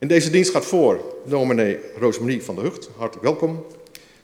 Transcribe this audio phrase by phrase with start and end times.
[0.00, 2.88] In deze dienst gaat voor dominee Roosmarie van der Hucht.
[2.96, 3.64] Hartelijk welkom.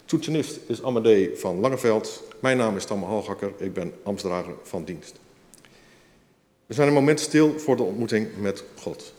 [0.05, 2.23] Toetsenist is Amadee van Langeveld.
[2.41, 3.53] Mijn naam is Tamme Halgakker.
[3.57, 5.15] Ik ben ambtsdrager van dienst.
[6.67, 9.15] We zijn een moment stil voor de ontmoeting met God.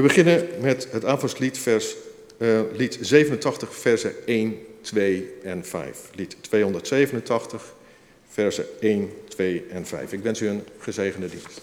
[0.00, 1.96] We beginnen met het aanvangslied, vers,
[2.38, 5.98] uh, lied 87, versen 1, 2 en 5.
[6.14, 7.74] Lied 287,
[8.28, 10.12] versen 1, 2 en 5.
[10.12, 11.60] Ik wens u een gezegende dienst.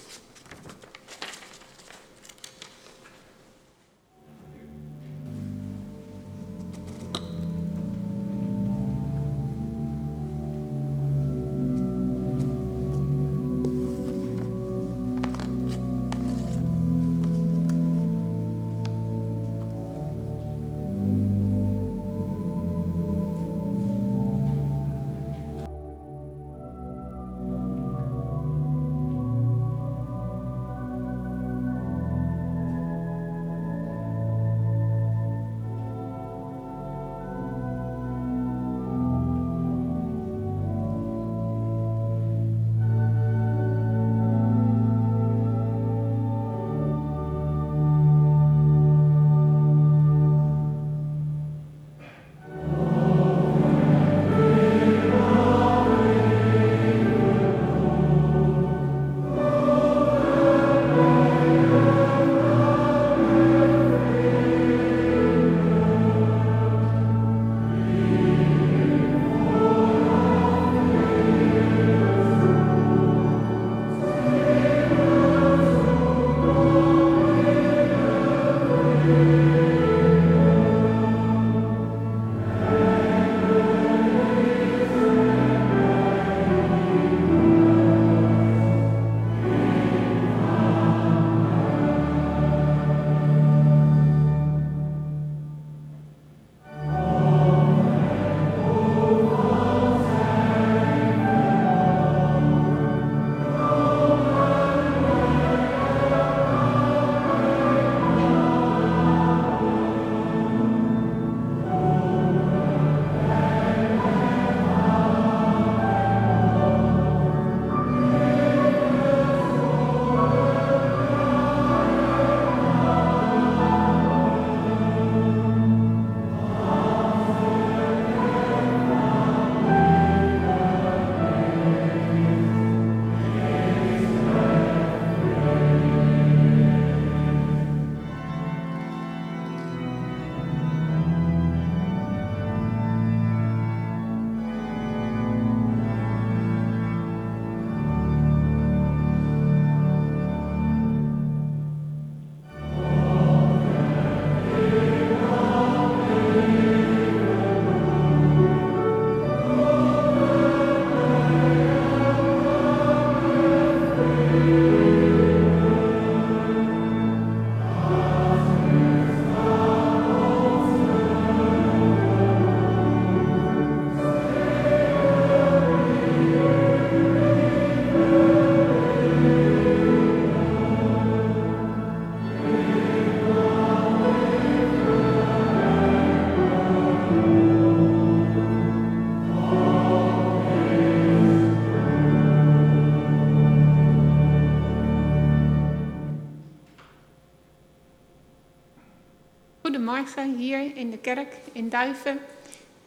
[200.38, 202.20] Hier in de kerk in Duiven.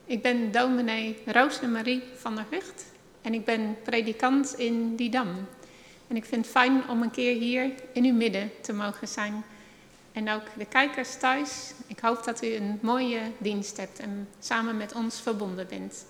[0.05, 1.17] Ik ben dominee
[1.69, 2.85] Marie van der Hucht
[3.23, 5.47] en ik ben predikant in Didam.
[6.09, 9.45] En ik vind het fijn om een keer hier in uw midden te mogen zijn.
[10.13, 11.73] En ook de kijkers thuis.
[11.87, 16.07] Ik hoop dat u een mooie dienst hebt en samen met ons verbonden bent.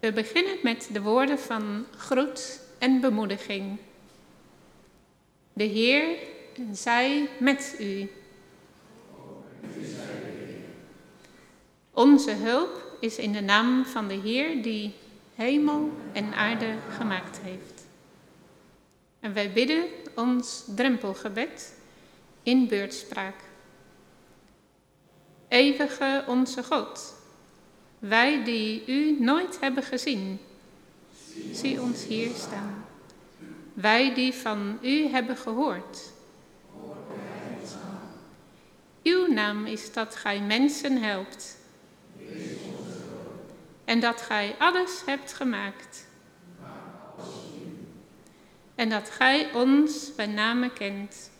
[0.00, 3.78] We beginnen met de woorden van groet en bemoediging.
[5.52, 6.16] De Heer
[6.72, 8.10] zij met u.
[11.90, 14.94] Onze hulp is in de naam van de Heer die
[15.34, 17.86] hemel en aarde gemaakt heeft.
[19.20, 19.84] En wij bidden
[20.14, 21.74] ons drempelgebed
[22.42, 23.34] in beurtspraak.
[25.48, 27.14] Eeuwige onze God,
[28.00, 30.38] Wij die u nooit hebben gezien,
[31.52, 32.84] zie ons hier staan.
[33.72, 36.09] Wij die van u hebben gehoord.
[39.02, 41.56] Uw naam is dat gij mensen helpt.
[43.84, 46.06] En dat gij alles hebt gemaakt.
[48.74, 51.30] En dat gij ons bij name kent.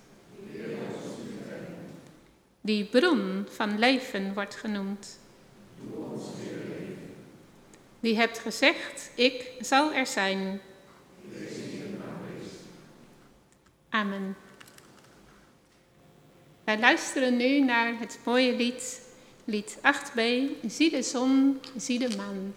[2.60, 5.18] Die bron van leven wordt genoemd.
[8.00, 10.60] Die hebt gezegd, ik zal er zijn.
[13.88, 14.36] Amen.
[16.64, 19.00] Wij luisteren nu naar het mooie lied,
[19.44, 20.20] lied 8b,
[20.66, 22.54] Zie de zon, zie de maan.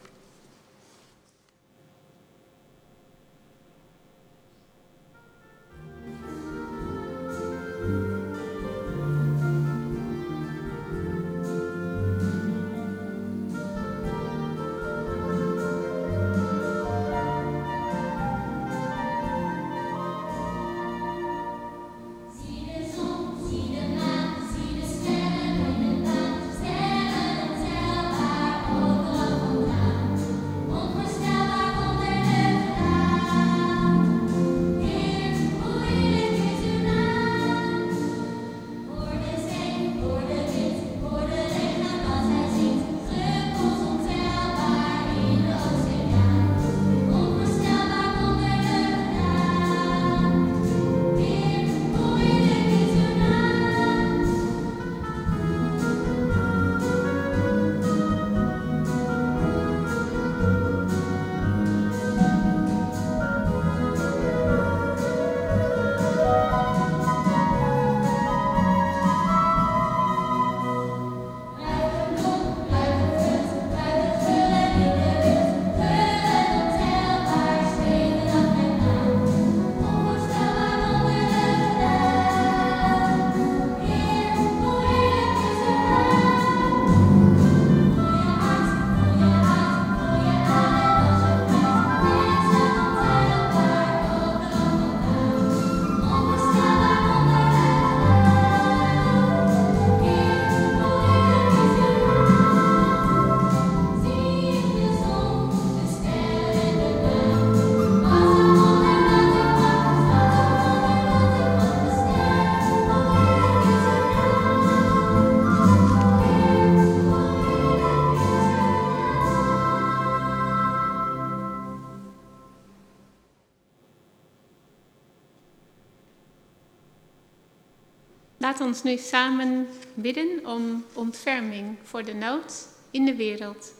[128.53, 133.73] Laat ons nu samen bidden om ontferming voor de nood in de wereld.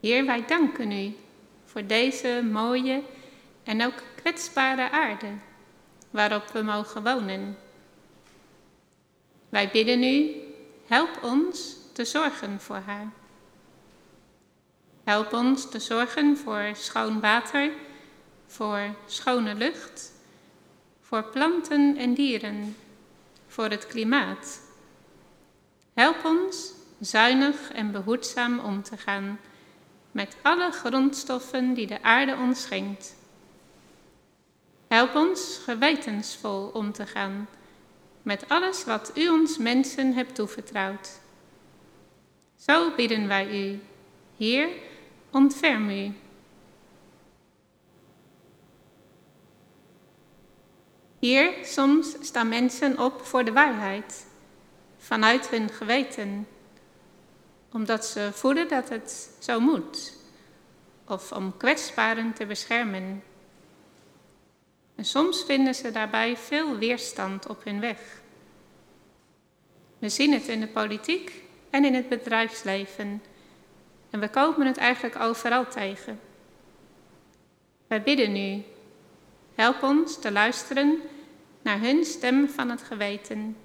[0.00, 1.16] Heer, wij danken u
[1.64, 3.02] voor deze mooie
[3.62, 5.28] en ook kwetsbare aarde
[6.10, 7.56] waarop we mogen wonen.
[9.48, 10.34] Wij bidden u,
[10.86, 13.12] help ons te zorgen voor haar.
[15.04, 17.70] Help ons te zorgen voor schoon water,
[18.46, 20.12] voor schone lucht
[21.04, 22.76] voor planten en dieren,
[23.46, 24.60] voor het klimaat.
[25.94, 29.38] Help ons zuinig en behoedzaam om te gaan
[30.12, 33.16] met alle grondstoffen die de aarde ons schenkt.
[34.88, 37.48] Help ons gewetensvol om te gaan
[38.22, 41.20] met alles wat u ons mensen hebt toevertrouwd.
[42.56, 43.80] Zo bidden wij u,
[44.36, 44.68] Heer,
[45.30, 46.12] ontferm u.
[51.24, 54.26] Hier soms staan mensen op voor de waarheid,
[54.98, 56.46] vanuit hun geweten,
[57.72, 60.12] omdat ze voelen dat het zo moet,
[61.08, 63.22] of om kwetsbaren te beschermen.
[64.94, 68.00] En soms vinden ze daarbij veel weerstand op hun weg.
[69.98, 73.22] We zien het in de politiek en in het bedrijfsleven.
[74.10, 76.20] En we komen het eigenlijk overal tegen.
[77.86, 78.62] Wij bidden nu.
[79.54, 81.02] Help ons te luisteren
[81.64, 83.56] naar hun stem van het geweten.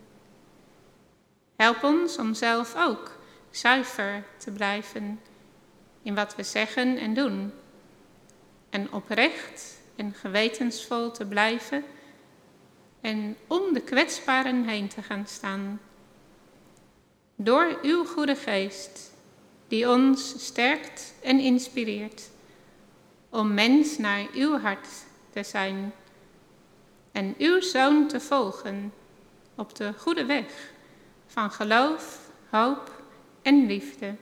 [1.56, 3.20] Help ons om zelf ook
[3.51, 5.20] zuiver te blijven
[6.01, 7.51] in wat we zeggen en doen.
[8.70, 11.84] En oprecht en gewetensvol te blijven
[13.01, 15.82] en om de kwetsbaren heen te gaan staan.
[17.36, 19.12] Door uw goede geest,
[19.68, 22.29] die ons sterkt en inspireert,
[23.29, 24.88] om mens naar uw hart
[25.34, 25.94] te zijn
[27.12, 28.94] en uw zoon te volgen
[29.56, 30.74] op de goede weg
[31.25, 33.04] van geloof, hoop
[33.42, 34.16] en liefde.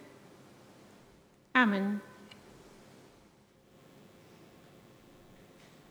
[1.51, 2.01] Amen.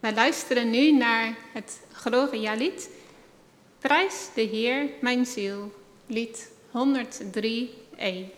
[0.01, 2.91] Wij luisteren nu naar het Gloria-lied.
[3.79, 5.73] Prijs de Heer, mijn ziel,
[6.07, 8.36] lied 103e.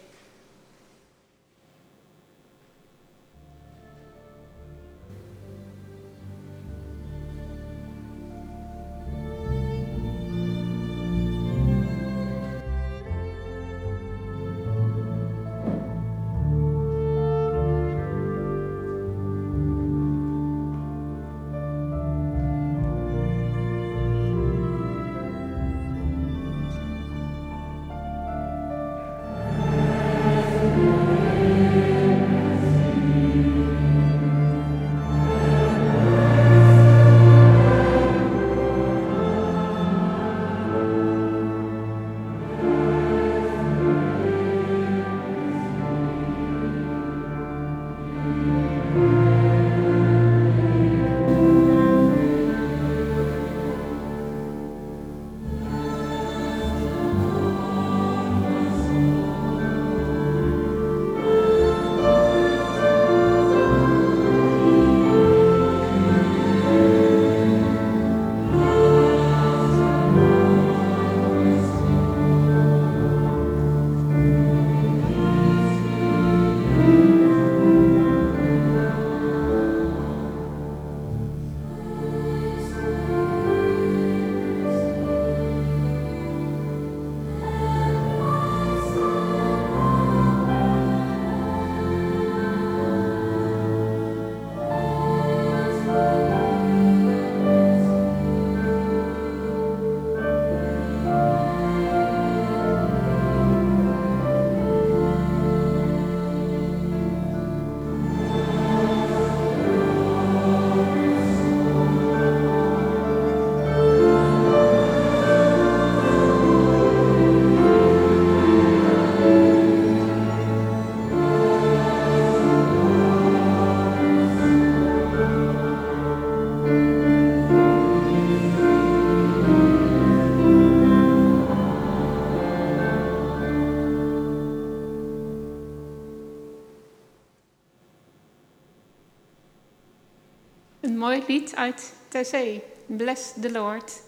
[141.29, 144.03] Lied uit Terzee, Bless the Lord.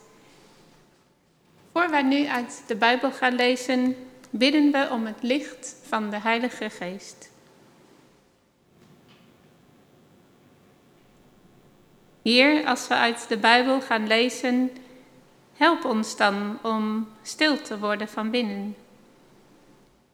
[1.73, 3.97] Voor wij nu uit de Bijbel gaan lezen,
[4.31, 7.31] bidden we om het licht van de Heilige Geest.
[12.23, 14.71] Hier, als we uit de Bijbel gaan lezen,
[15.57, 18.77] help ons dan om stil te worden van binnen.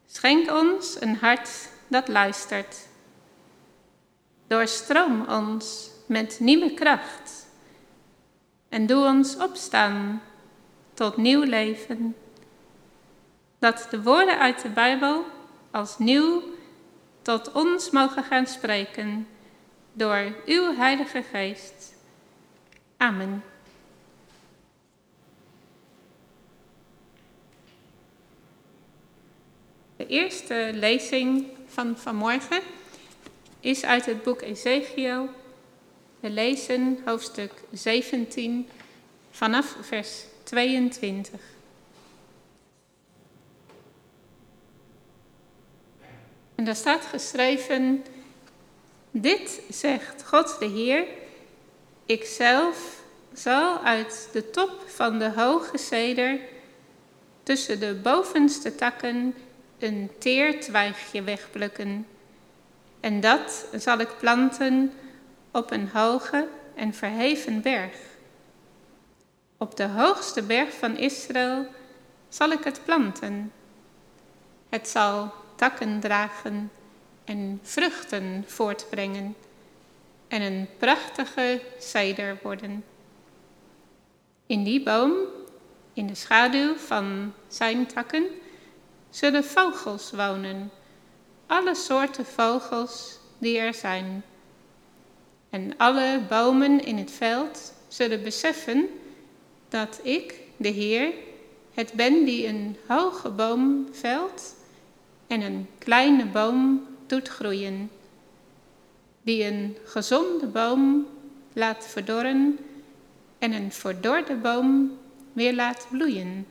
[0.06, 1.50] Schenk ons een hart
[1.88, 2.88] dat luistert.
[4.46, 7.46] Doorstroom ons met nieuwe kracht.
[8.68, 10.22] En doe ons opstaan
[10.94, 12.16] tot nieuw leven.
[13.58, 15.24] Dat de woorden uit de Bijbel
[15.70, 16.42] als nieuw
[17.22, 19.28] tot ons mogen gaan spreken
[19.92, 21.94] door uw Heilige Geest.
[22.96, 23.42] Amen.
[29.96, 32.60] De eerste lezing van vanmorgen
[33.60, 35.28] is uit het boek Ezekiel,
[36.30, 38.68] lezen hoofdstuk 17
[39.30, 41.40] vanaf vers 22.
[46.54, 48.04] En daar staat geschreven,
[49.10, 51.04] dit zegt God de Heer,
[52.06, 53.02] ikzelf
[53.32, 56.38] zal uit de top van de hoge ceder
[57.42, 59.34] tussen de bovenste takken
[59.78, 62.06] een teertwijgje wegplukken.
[63.00, 64.92] En dat zal ik planten
[65.56, 67.96] op een hoge en verheven berg.
[69.56, 71.66] Op de hoogste berg van Israël
[72.28, 73.52] zal ik het planten.
[74.68, 76.70] Het zal takken dragen
[77.24, 79.36] en vruchten voortbrengen
[80.28, 82.84] en een prachtige ceder worden.
[84.46, 85.12] In die boom,
[85.92, 88.26] in de schaduw van zijn takken,
[89.10, 90.70] zullen vogels wonen,
[91.46, 94.24] alle soorten vogels die er zijn.
[95.56, 98.88] En alle bomen in het veld zullen beseffen
[99.68, 101.12] dat ik, de Heer,
[101.74, 104.54] het ben die een hoge boom velt
[105.26, 107.90] en een kleine boom doet groeien.
[109.22, 111.06] Die een gezonde boom
[111.52, 112.58] laat verdorren
[113.38, 114.98] en een verdorde boom
[115.32, 116.46] weer laat bloeien.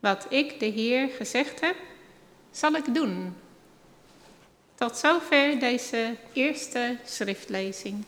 [0.00, 1.76] Wat ik, de Heer, gezegd heb,
[2.50, 3.34] zal ik doen.
[4.74, 8.04] Tot zover deze eerste schriftlezing.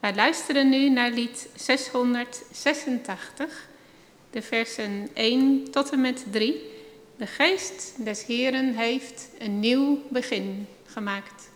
[0.00, 3.68] Wij luisteren nu naar lied 686,
[4.30, 6.74] de versen 1 tot en met 3.
[7.16, 11.50] De geest des Heren heeft een nieuw begin gemaakt.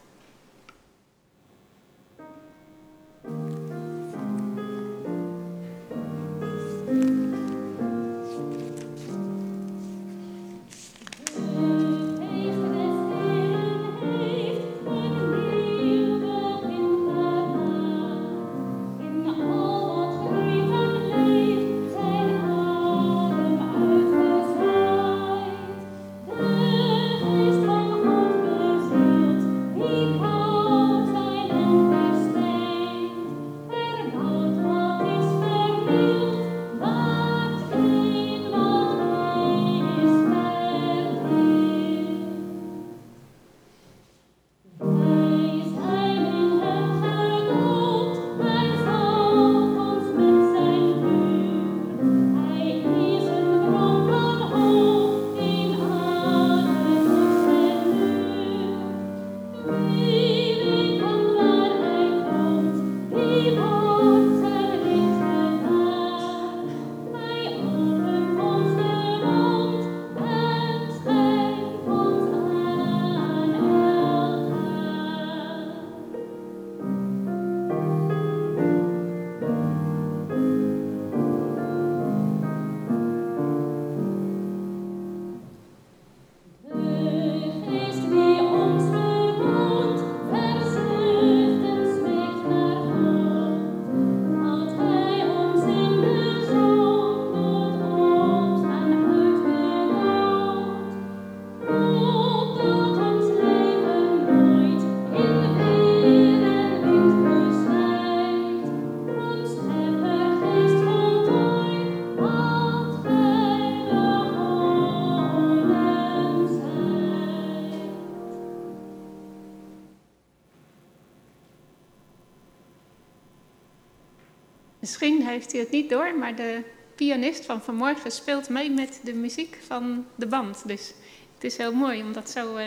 [125.52, 126.62] Heeft het niet door, maar de
[126.94, 130.68] pianist van vanmorgen speelt mee met de muziek van de band.
[130.68, 130.94] Dus
[131.34, 132.64] het is heel mooi om dat zo uh,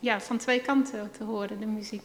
[0.00, 2.02] ja, van twee kanten te horen, de muziek.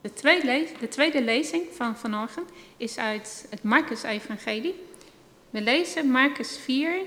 [0.00, 2.42] De tweede, de tweede lezing van vanmorgen
[2.76, 4.74] is uit het Marcus-evangelie.
[5.50, 7.00] We lezen Marcus 4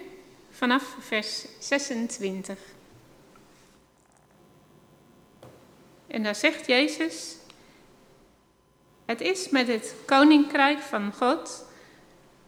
[0.49, 2.59] vanaf vers 26.
[6.07, 7.36] En daar zegt Jezus,
[9.07, 11.65] het is met het koninkrijk van God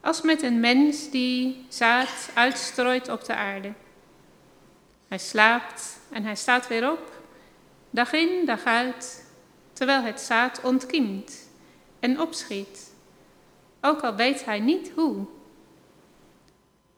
[0.01, 3.73] als met een mens die zaad uitstrooit op de aarde.
[5.07, 7.21] Hij slaapt en hij staat weer op,
[7.89, 9.25] dag in, dag uit,
[9.73, 11.49] terwijl het zaad ontkiemt
[11.99, 12.91] en opschiet,
[13.81, 15.25] ook al weet hij niet hoe.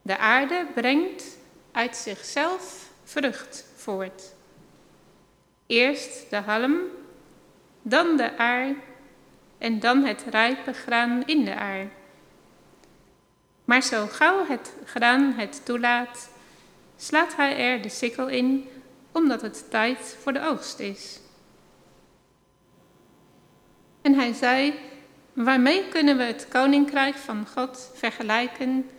[0.02, 1.24] De aarde brengt
[1.72, 4.34] uit zichzelf vrucht voort.
[5.66, 6.80] Eerst de halm,
[7.82, 8.76] dan de aard
[9.62, 11.86] en dan het rijpe graan in de aar.
[13.64, 16.30] Maar zo gauw het graan het toelaat,
[16.96, 18.68] slaat hij er de sikkel in,
[19.12, 21.20] omdat het tijd voor de oogst is.
[24.00, 24.74] En hij zei,
[25.32, 28.90] waarmee kunnen we het koninkrijk van God vergelijken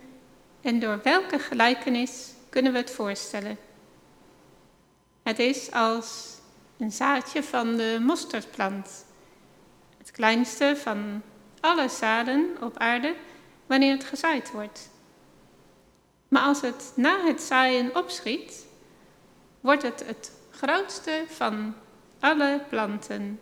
[0.60, 3.58] en door welke gelijkenis kunnen we het voorstellen?
[5.22, 6.38] Het is als
[6.78, 9.03] een zaadje van de mosterdplant
[10.10, 11.22] kleinste van
[11.60, 13.14] alle zaden op aarde
[13.66, 14.90] wanneer het gezaaid wordt.
[16.28, 18.66] Maar als het na het zaaien opschiet,
[19.60, 21.74] wordt het het grootste van
[22.20, 23.40] alle planten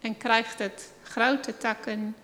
[0.00, 2.16] en krijgt het grote takken,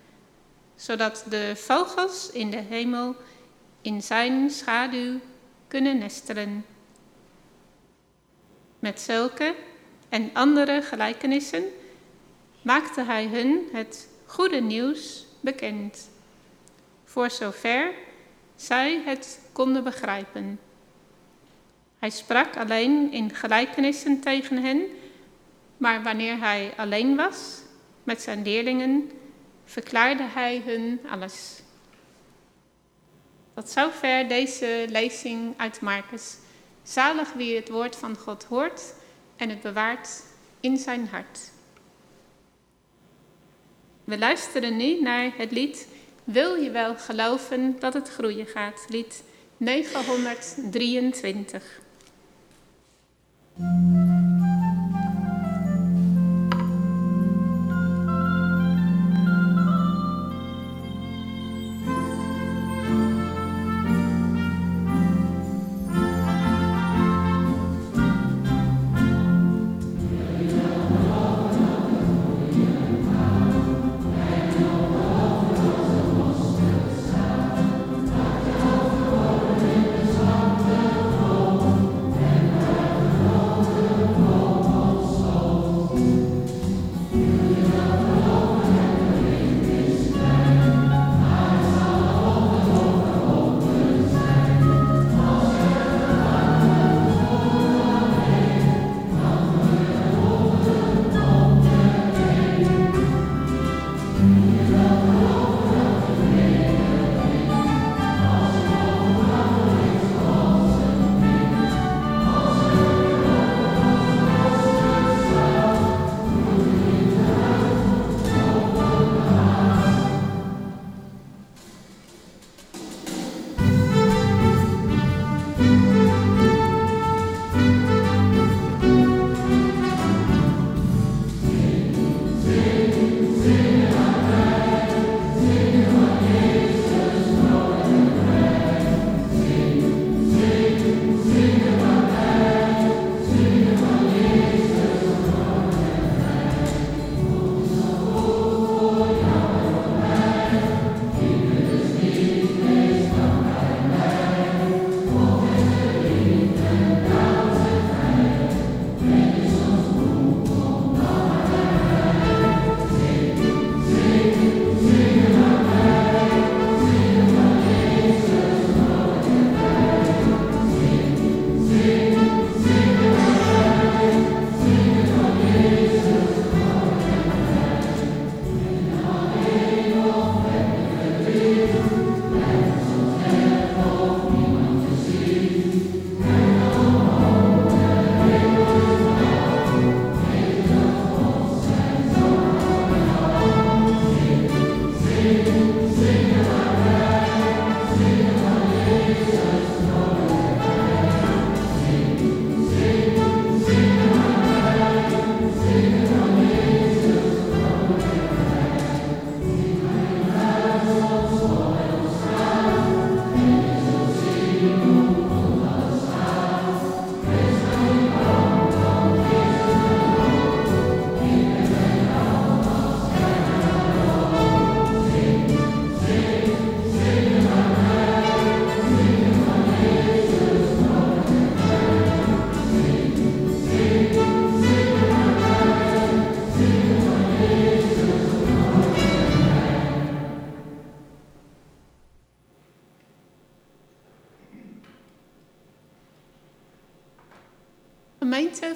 [0.75, 3.15] zodat de vogels in de hemel
[3.81, 5.19] in zijn schaduw
[5.67, 6.65] kunnen nestelen.
[8.79, 9.55] Met zulke
[10.09, 11.63] en andere gelijkenissen
[12.63, 16.09] maakte hij hun het goede nieuws bekend,
[17.03, 17.91] voor zover
[18.55, 20.59] zij het konden begrijpen.
[21.99, 24.81] Hij sprak alleen in gelijkenissen tegen hen,
[25.77, 27.61] maar wanneer hij alleen was
[28.03, 29.11] met zijn leerlingen,
[29.65, 31.61] verklaarde hij hun alles.
[33.53, 36.35] Tot zover deze lezing uit Marcus.
[36.83, 38.93] Zalig wie het woord van God hoort
[39.35, 40.23] en het bewaart
[40.59, 41.52] in zijn hart.
[44.03, 45.87] We luisteren nu naar het lied
[46.23, 48.85] Wil je wel geloven dat het groeien gaat?
[48.89, 49.23] Lied
[49.57, 51.81] 923.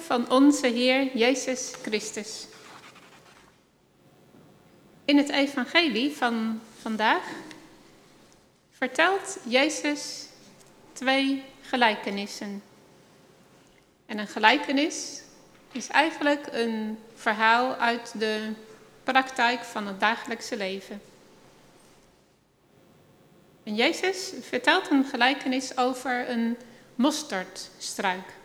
[0.08, 2.46] Van onze Heer Jezus Christus.
[5.04, 7.22] In het evangelie van vandaag
[8.70, 10.26] vertelt Jezus
[10.92, 12.62] twee gelijkenissen.
[14.06, 15.22] En een gelijkenis
[15.72, 18.52] is eigenlijk een verhaal uit de
[19.04, 21.00] praktijk van het dagelijkse leven.
[23.62, 26.56] En Jezus vertelt een gelijkenis over een
[26.94, 28.36] mosterdstruik.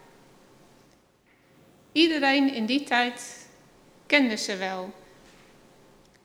[1.93, 3.47] Iedereen in die tijd
[4.05, 4.93] kende ze wel.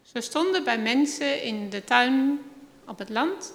[0.03, 2.41] Ze stonden bij mensen in de tuin
[2.87, 3.53] op het land,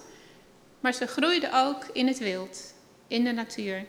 [0.80, 2.74] maar ze groeiden ook in het wild,
[3.06, 3.86] in de natuur.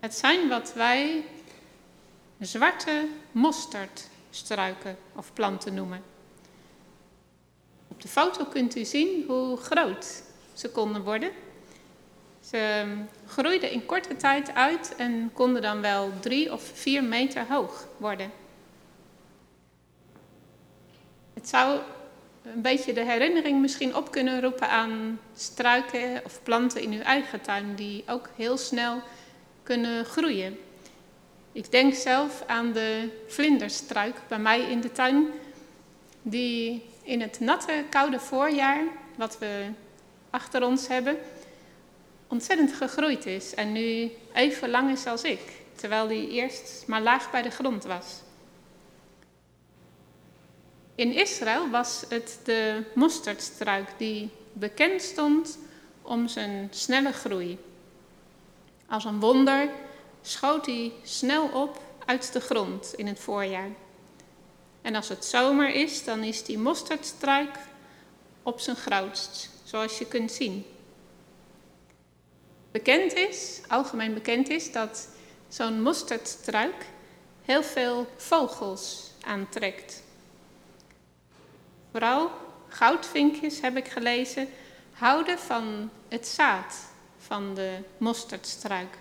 [0.00, 1.24] Het zijn wat wij
[2.40, 6.02] zwarte mosterdstruiken of planten noemen.
[7.88, 10.22] Op de foto kunt u zien hoe groot
[10.52, 11.30] ze konden worden.
[12.50, 17.46] Ze ehm, groeiden in korte tijd uit en konden dan wel drie of vier meter
[17.48, 18.30] hoog worden.
[21.34, 21.80] Het zou
[22.42, 27.40] een beetje de herinnering misschien op kunnen roepen aan struiken of planten in uw eigen
[27.40, 29.02] tuin, die ook heel snel
[29.62, 30.58] kunnen groeien.
[31.52, 35.26] Ik denk zelf aan de vlinderstruik bij mij in de tuin,
[36.22, 38.82] die in het natte, koude voorjaar,
[39.16, 39.64] wat we
[40.30, 41.18] achter ons hebben,
[42.26, 45.40] ontzettend gegroeid is en nu even lang is als ik,
[45.74, 48.06] terwijl hij eerst maar laag bij de grond was.
[50.94, 55.58] In Israël was het de mosterdstruik die bekend stond
[56.02, 57.58] om zijn snelle groei.
[58.88, 59.68] Als een wonder
[60.22, 63.70] schoot hij snel op uit de grond in het voorjaar.
[64.82, 67.58] En als het zomer is, dan is die mosterdstruik
[68.42, 70.64] op zijn grootst, zoals je kunt zien.
[72.76, 75.08] Bekend is, algemeen bekend is, dat
[75.48, 76.86] zo'n mosterdstruik
[77.44, 80.02] heel veel vogels aantrekt.
[81.90, 82.30] Vooral
[82.68, 84.48] goudvinkjes, heb ik gelezen,
[84.92, 86.74] houden van het zaad
[87.18, 88.98] van de mosterdstruik.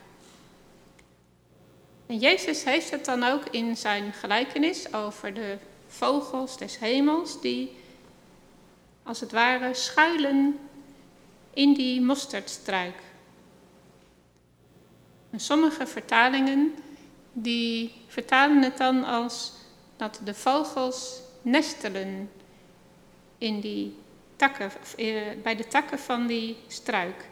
[2.05, 5.57] En Jezus heeft het dan ook in zijn gelijkenis over de
[5.88, 7.77] vogels des hemels die
[9.03, 10.59] als het ware schuilen
[11.53, 13.05] in die mosterdstruik.
[15.36, 16.76] En sommige vertalingen
[17.34, 19.52] die vertalen het dan als
[19.98, 22.30] dat de vogels nestelen
[23.38, 23.95] in die
[24.36, 27.26] takken, eh, bij de takken van die struik.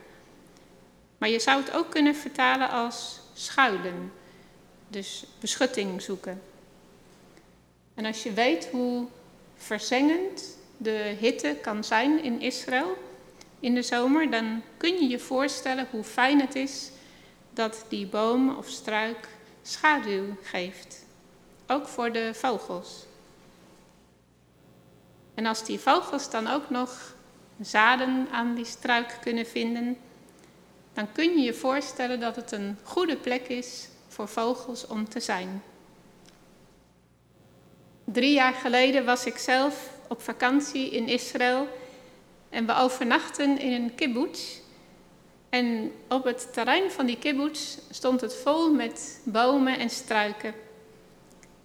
[1.18, 4.12] Maar je zou het ook kunnen vertalen als schuilen,
[4.88, 6.42] dus beschutting zoeken.
[7.94, 9.06] En als je weet hoe
[9.56, 12.98] verzengend de hitte kan zijn in Israël
[13.60, 16.92] in de zomer, dan kun je je voorstellen hoe fijn het is
[17.54, 19.28] dat die boom of struik
[19.62, 21.06] schaduw geeft.
[21.68, 23.06] Ook voor de vogels.
[25.34, 27.16] En als die vogels dan ook nog
[27.62, 29.98] zaden aan die struik kunnen vinden,
[30.94, 35.20] dan kun je je voorstellen dat het een goede plek is voor vogels om te
[35.20, 35.63] zijn.
[38.04, 41.68] Drie jaar geleden was ik zelf op vakantie in Israël
[42.50, 44.62] en we overnachten in een kibbutz.
[45.54, 50.54] En op het terrein van die kibbutz stond het vol met bomen en struiken.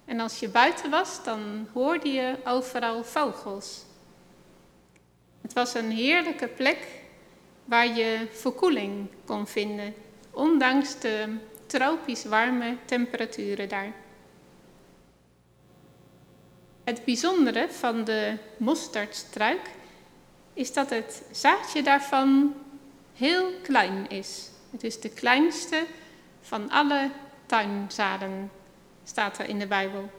[0.05, 3.85] En als je buiten was, dan hoorde je overal vogels.
[5.41, 6.87] Het was een heerlijke plek
[7.65, 9.93] waar je verkoeling kon vinden,
[10.31, 13.93] ondanks de tropisch warme temperaturen daar.
[16.83, 19.69] Het bijzondere van de mosterdstruik
[20.53, 22.53] is dat het zaadje daarvan
[23.19, 24.49] heel klein is.
[24.71, 25.85] Het is de kleinste
[26.41, 27.11] van alle
[27.45, 28.51] tuinzaden,
[29.03, 30.09] staat er in de Bijbel.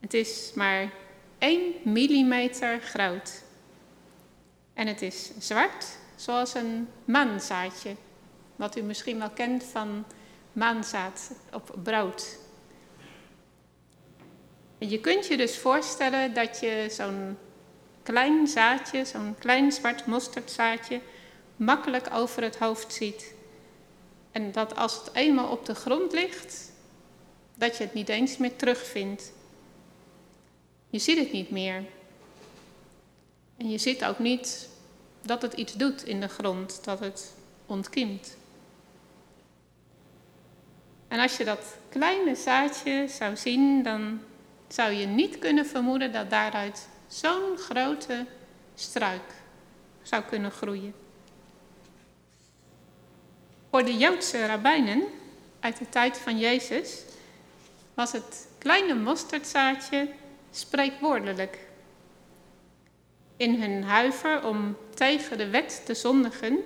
[0.00, 0.90] Het is maar
[1.38, 3.42] 1 millimeter groot.
[4.74, 7.94] En het is zwart, zoals een maanzaadje.
[8.56, 10.04] Wat u misschien wel kent van
[10.52, 12.38] maanzaad op brood.
[14.78, 17.38] Je kunt je dus voorstellen dat je zo'n
[18.02, 21.00] klein zaadje, zo'n klein zwart mosterdzaadje,
[21.56, 23.34] makkelijk over het hoofd ziet.
[24.32, 26.72] En dat als het eenmaal op de grond ligt,
[27.54, 29.32] dat je het niet eens meer terugvindt.
[30.90, 31.84] Je ziet het niet meer.
[33.56, 34.68] En je ziet ook niet
[35.22, 37.34] dat het iets doet in de grond, dat het
[37.66, 38.36] ontkiemt.
[41.08, 44.20] En als je dat kleine zaadje zou zien, dan
[44.68, 48.26] zou je niet kunnen vermoeden dat daaruit zo'n grote
[48.74, 49.34] struik
[50.02, 51.05] zou kunnen groeien.
[53.76, 55.04] Voor de Joodse rabbijnen
[55.60, 57.02] uit de tijd van Jezus
[57.94, 60.08] was het kleine mosterdzaadje
[60.50, 61.58] spreekwoordelijk.
[63.36, 66.58] In hun huiver om tegen de wet te zondigen,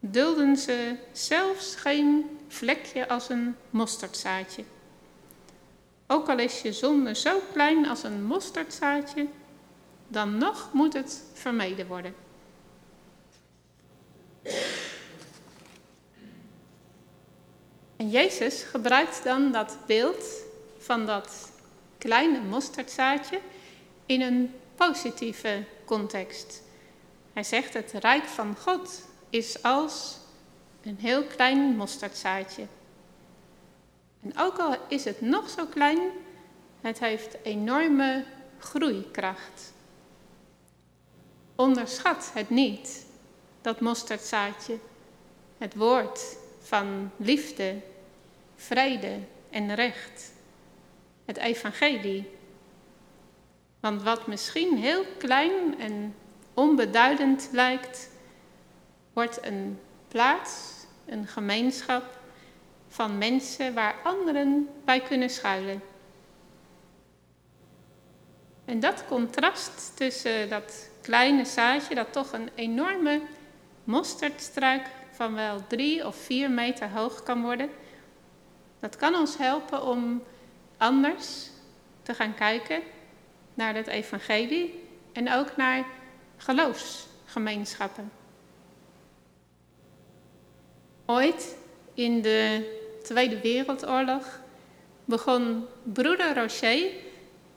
[0.00, 4.64] dulden ze zelfs geen vlekje als een mosterdzaadje.
[6.06, 9.26] Ook al is je zonde zo klein als een mosterdzaadje,
[10.08, 12.14] dan nog moet het vermeden worden.
[17.96, 20.24] En Jezus gebruikt dan dat beeld
[20.78, 21.50] van dat
[21.98, 23.40] kleine mosterdzaadje
[24.06, 26.62] in een positieve context.
[27.32, 30.18] Hij zegt het rijk van God is als
[30.82, 32.66] een heel klein mosterdzaadje.
[34.22, 35.98] En ook al is het nog zo klein,
[36.80, 38.24] het heeft enorme
[38.58, 39.72] groeikracht.
[41.54, 43.06] Onderschat het niet,
[43.60, 44.78] dat mosterdzaadje,
[45.58, 47.74] het woord van liefde,
[48.54, 49.18] vrede
[49.50, 50.32] en recht,
[51.24, 52.30] het evangelie.
[53.80, 56.14] Want wat misschien heel klein en
[56.54, 58.10] onbeduidend lijkt,
[59.12, 60.72] wordt een plaats,
[61.04, 62.18] een gemeenschap
[62.88, 65.82] van mensen waar anderen bij kunnen schuilen.
[68.64, 73.20] En dat contrast tussen dat kleine zaadje, dat toch een enorme
[73.84, 77.70] mosterdstruik van wel drie of vier meter hoog kan worden,
[78.80, 80.22] dat kan ons helpen om
[80.76, 81.50] anders
[82.02, 82.82] te gaan kijken
[83.54, 85.86] naar het evangelie en ook naar
[86.36, 88.10] geloofsgemeenschappen.
[91.06, 91.56] Ooit
[91.94, 92.70] in de
[93.02, 94.40] Tweede Wereldoorlog
[95.04, 96.90] begon broeder Rocher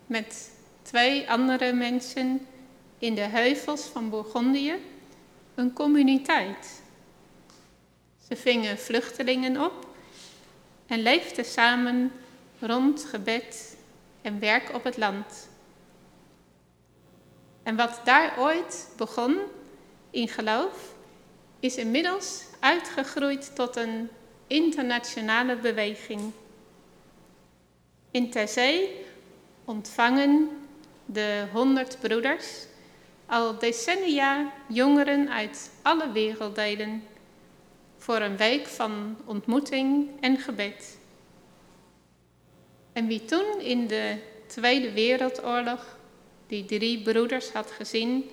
[0.05, 2.45] met twee andere mensen
[2.97, 4.75] in de heuvels van Bourgondië
[5.55, 6.78] een communiteit.
[8.29, 9.87] Ze vingen vluchtelingen op
[10.87, 12.11] en leefden samen
[12.59, 13.77] rond gebed
[14.21, 15.49] en werk op het land.
[17.63, 19.37] En wat daar ooit begon
[20.09, 20.93] in geloof,
[21.59, 24.09] is inmiddels uitgegroeid tot een
[24.47, 26.31] internationale beweging.
[28.11, 29.05] In Terzee
[29.65, 30.49] ontvangen
[31.05, 32.65] de honderd broeders
[33.25, 37.03] al decennia jongeren uit alle werelddelen
[37.99, 40.97] voor een week van ontmoeting en gebed.
[42.93, 45.97] En wie toen in de Tweede Wereldoorlog
[46.47, 48.29] die drie broeders had gezien,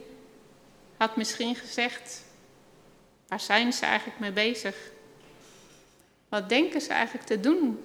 [0.96, 2.24] had misschien gezegd:
[3.28, 4.76] waar zijn ze eigenlijk mee bezig?
[6.28, 7.84] Wat denken ze eigenlijk te doen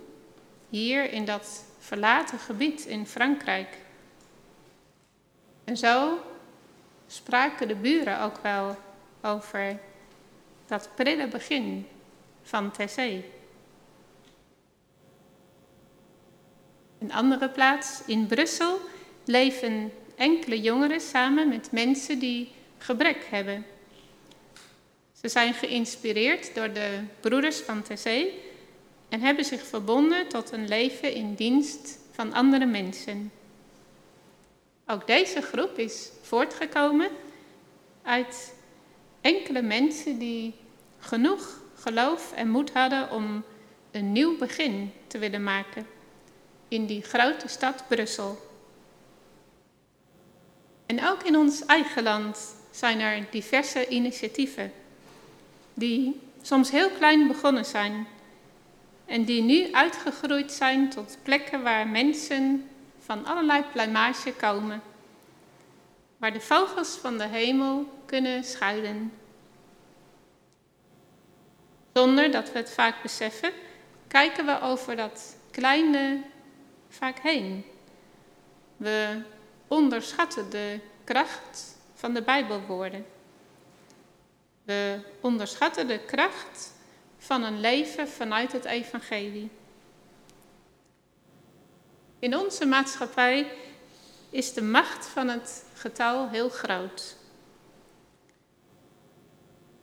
[0.69, 3.77] hier in dat verlaten gebied in Frankrijk?
[5.63, 6.19] En zo
[7.07, 8.77] spraken de buren ook wel
[9.21, 9.79] over
[10.71, 11.87] dat prille begin
[12.41, 13.23] van Tessé.
[16.99, 18.79] Een andere plaats, in Brussel,
[19.25, 23.65] leven enkele jongeren samen met mensen die gebrek hebben.
[25.21, 28.27] Ze zijn geïnspireerd door de broeders van Tessé
[29.09, 33.31] en hebben zich verbonden tot een leven in dienst van andere mensen.
[34.87, 37.09] Ook deze groep is voortgekomen
[38.03, 38.53] uit
[39.21, 40.59] enkele mensen die
[41.01, 43.43] genoeg geloof en moed hadden om
[43.91, 45.87] een nieuw begin te willen maken
[46.67, 48.49] in die grote stad Brussel.
[50.85, 54.71] En ook in ons eigen land zijn er diverse initiatieven
[55.73, 58.07] die soms heel klein begonnen zijn
[59.05, 64.81] en die nu uitgegroeid zijn tot plekken waar mensen van allerlei pluimage komen,
[66.17, 69.11] waar de vogels van de hemel kunnen schuilen.
[71.93, 73.51] Zonder dat we het vaak beseffen,
[74.07, 76.21] kijken we over dat kleine
[76.89, 77.65] vaak heen.
[78.77, 79.21] We
[79.67, 83.05] onderschatten de kracht van de Bijbelwoorden.
[84.63, 86.73] We onderschatten de kracht
[87.17, 89.49] van een leven vanuit het Evangelie.
[92.19, 93.51] In onze maatschappij
[94.29, 97.15] is de macht van het getal heel groot.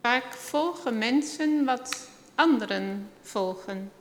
[0.01, 3.91] Vaak volgen mensen wat anderen volgen.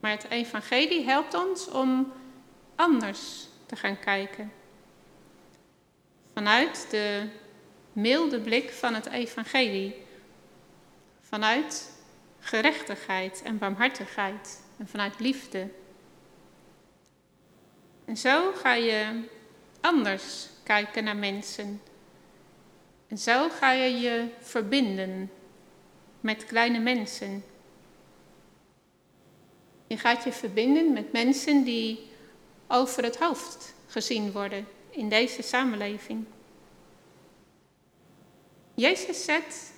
[0.00, 2.12] Maar het Evangelie helpt ons om
[2.74, 4.52] anders te gaan kijken.
[6.32, 7.28] Vanuit de
[7.92, 10.04] milde blik van het Evangelie.
[11.20, 11.92] Vanuit
[12.40, 15.68] gerechtigheid en barmhartigheid en vanuit liefde.
[18.04, 19.24] En zo ga je
[19.80, 21.80] anders kijken naar mensen.
[23.08, 25.30] En zo ga je je verbinden
[26.20, 27.44] met kleine mensen.
[29.86, 32.06] Je gaat je verbinden met mensen die
[32.68, 36.24] over het hoofd gezien worden in deze samenleving.
[38.74, 39.72] Jezus zet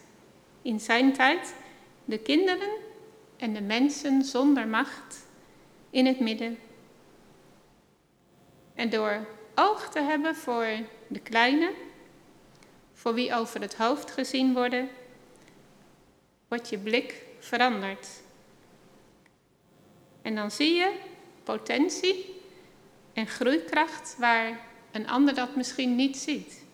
[0.63, 1.55] in zijn tijd
[2.05, 2.71] de kinderen
[3.37, 5.27] en de mensen zonder macht
[5.91, 6.59] in het midden.
[8.75, 10.67] En door oog te hebben voor
[11.07, 11.73] de kleine,
[12.99, 14.89] voor wie over het hoofd gezien worden,
[16.49, 18.09] wordt je blik veranderd.
[20.23, 20.93] En dan zie je
[21.43, 22.43] potentie
[23.13, 26.65] en groeikracht waar een ander dat misschien niet ziet.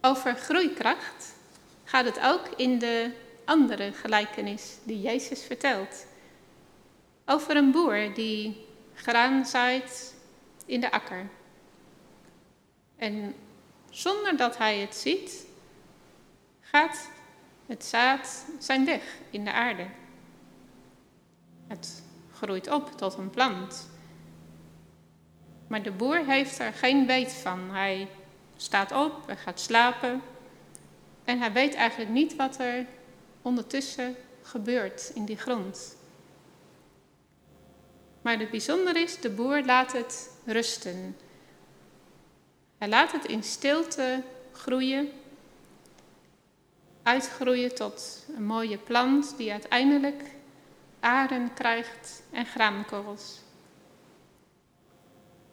[0.00, 1.34] Over groeikracht
[1.84, 3.10] gaat het ook in de
[3.44, 6.06] andere gelijkenis die Jezus vertelt.
[7.26, 10.13] Over een boer die graan zaait
[10.64, 11.28] in de akker.
[12.96, 13.34] En
[13.90, 15.46] zonder dat hij het ziet,
[16.60, 17.08] gaat
[17.66, 19.86] het zaad zijn weg in de aarde.
[21.66, 22.02] Het
[22.32, 23.88] groeit op tot een plant.
[25.66, 27.70] Maar de boer heeft er geen weet van.
[27.70, 28.08] Hij
[28.56, 30.22] staat op, hij gaat slapen
[31.24, 32.86] en hij weet eigenlijk niet wat er
[33.42, 35.96] ondertussen gebeurt in die grond.
[38.24, 41.16] Maar het bijzonder is, de boer laat het rusten.
[42.78, 44.22] Hij laat het in stilte
[44.52, 45.10] groeien,
[47.02, 50.22] uitgroeien tot een mooie plant die uiteindelijk
[51.00, 53.40] aren krijgt en graankorrels.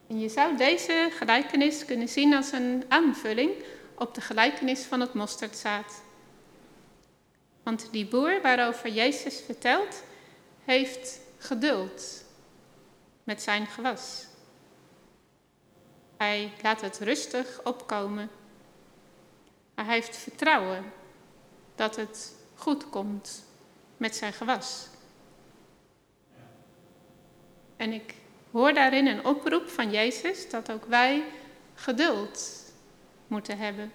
[0.07, 3.51] En je zou deze gelijkenis kunnen zien als een aanvulling
[3.95, 6.01] op de gelijkenis van het mosterdzaad.
[7.63, 10.03] Want die boer waarover Jezus vertelt,
[10.65, 12.20] heeft geduld
[13.23, 14.25] met zijn gewas.
[16.17, 18.29] Hij laat het rustig opkomen.
[19.75, 20.93] Hij heeft vertrouwen
[21.75, 23.43] dat het goed komt
[23.97, 24.87] met zijn gewas.
[27.75, 28.13] En ik
[28.51, 31.23] hoor daarin een oproep van Jezus dat ook wij
[31.75, 32.63] geduld
[33.27, 33.91] moeten hebben.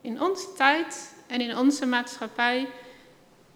[0.00, 2.68] In onze tijd en in onze maatschappij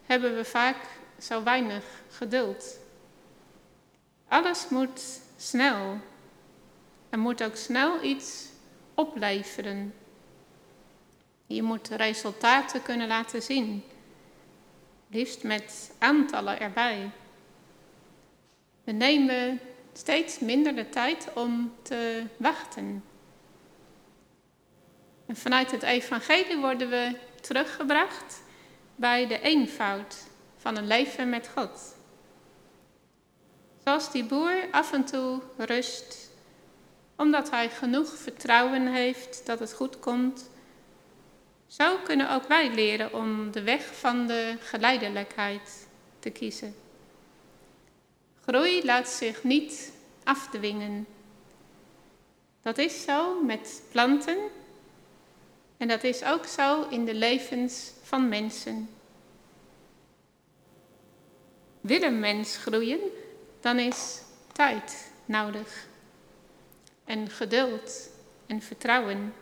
[0.07, 0.77] hebben we vaak
[1.19, 2.79] zo weinig geduld.
[4.29, 5.99] Alles moet snel.
[7.11, 8.47] Er moet ook snel iets
[8.95, 9.95] opleveren.
[11.47, 13.85] Je moet resultaten kunnen laten zien.
[15.11, 17.11] Liefst met aantallen erbij.
[18.85, 19.61] We nemen
[19.93, 23.05] steeds minder de tijd om te wachten.
[25.27, 28.43] En vanuit het evangelie worden we teruggebracht
[28.97, 30.17] bij de eenvoud
[30.57, 31.98] van een leven met God.
[33.89, 36.31] Zoals die boer af en toe rust,
[37.17, 40.51] omdat hij genoeg vertrouwen heeft dat het goed komt,
[41.67, 45.87] zo kunnen ook wij leren om de weg van de geleidelijkheid
[46.19, 46.75] te kiezen.
[48.45, 49.93] Groei laat zich niet
[50.25, 51.07] afdwingen.
[52.63, 54.39] Dat is zo met planten
[55.77, 58.89] en dat is ook zo in de levens van mensen.
[61.81, 63.01] Wil een mens groeien,
[63.61, 65.87] dan is tijd nodig.
[67.05, 68.11] En geduld
[68.47, 69.35] en vertrouwen.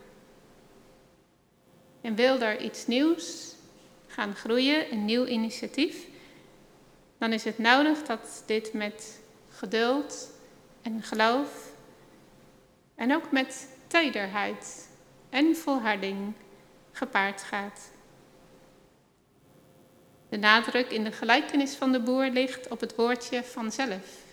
[2.00, 3.54] En wil er iets nieuws
[4.06, 6.06] gaan groeien, een nieuw initiatief,
[7.18, 10.30] dan is het nodig dat dit met geduld
[10.82, 11.72] en geloof
[12.94, 14.88] en ook met tederheid
[15.30, 16.32] en volharding
[16.92, 17.90] gepaard gaat.
[20.28, 24.24] De nadruk in de gelijkenis van de boer ligt op het woordje vanzelf.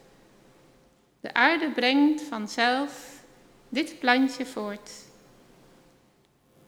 [1.20, 3.24] De aarde brengt vanzelf
[3.70, 4.92] dit plantje voort.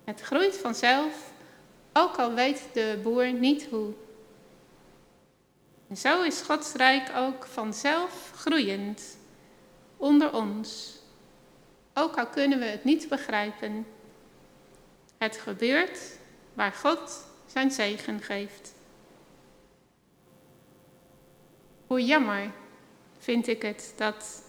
[0.03, 1.31] Het groeit vanzelf,
[1.93, 3.93] ook al weet de boer niet hoe.
[5.89, 9.17] En zo is Gods rijk ook vanzelf groeiend
[9.97, 10.99] onder ons,
[11.93, 13.87] ook al kunnen we het niet begrijpen.
[15.17, 15.99] Het gebeurt
[16.53, 18.74] waar God zijn zegen geeft.
[21.87, 22.51] Hoe jammer
[23.17, 24.43] vind ik het dat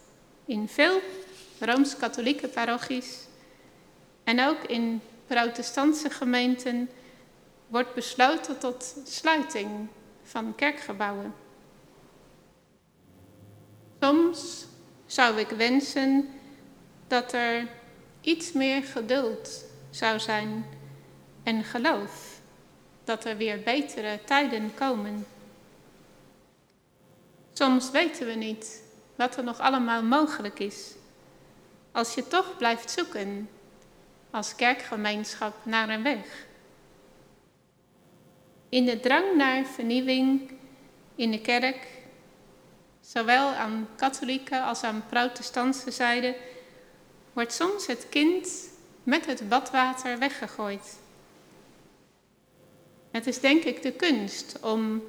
[0.44, 1.00] in veel
[1.58, 3.26] rooms-katholieke parochies
[4.24, 6.88] en ook in protestantse gemeenten
[7.66, 9.88] wordt besloten tot sluiting
[10.22, 11.34] van kerkgebouwen.
[14.00, 14.66] Soms
[15.06, 16.28] zou ik wensen
[17.06, 17.68] dat er
[18.20, 20.66] iets meer geduld zou zijn
[21.42, 22.40] en geloof
[23.04, 25.26] dat er weer betere tijden komen.
[27.58, 28.82] Soms weten we niet
[29.14, 30.94] wat er nog allemaal mogelijk is.
[31.92, 33.48] Als je toch blijft zoeken
[34.30, 36.46] als kerkgemeenschap naar een weg.
[38.68, 40.50] In de drang naar vernieuwing
[41.14, 41.88] in de kerk,
[43.00, 46.36] zowel aan katholieke als aan protestantse zijde,
[47.32, 48.48] wordt soms het kind
[49.02, 50.98] met het badwater weggegooid.
[53.10, 55.02] Het is denk ik de kunst om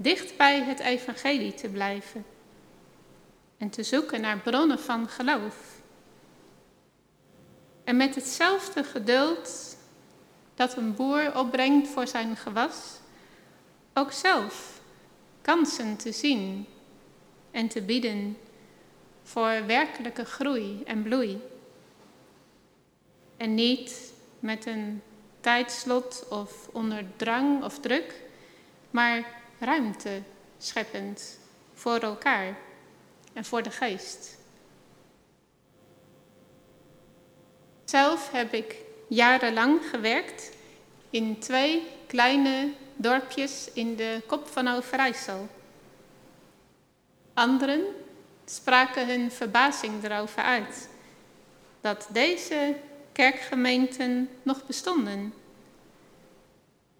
[0.00, 2.24] dicht bij het evangelie te blijven
[3.56, 5.80] en te zoeken naar bronnen van geloof.
[7.84, 9.76] En met hetzelfde geduld
[10.54, 13.00] dat een boer opbrengt voor zijn gewas,
[13.94, 14.80] ook zelf
[15.42, 16.66] kansen te zien
[17.50, 18.36] en te bieden
[19.22, 21.40] voor werkelijke groei en bloei.
[23.36, 25.02] En niet met een
[25.40, 28.14] tijdslot of onder drang of druk,
[28.90, 30.22] maar ruimte
[30.58, 31.38] scheppend
[31.74, 32.56] voor elkaar
[33.32, 34.36] en voor de geest.
[37.84, 38.76] Zelf heb ik
[39.08, 40.56] jarenlang gewerkt
[41.10, 45.48] in twee kleine dorpjes in de kop van Overijssel.
[47.34, 47.84] Anderen
[48.44, 50.88] spraken hun verbazing erover uit
[51.80, 52.76] dat deze
[53.12, 55.34] kerkgemeenten nog bestonden.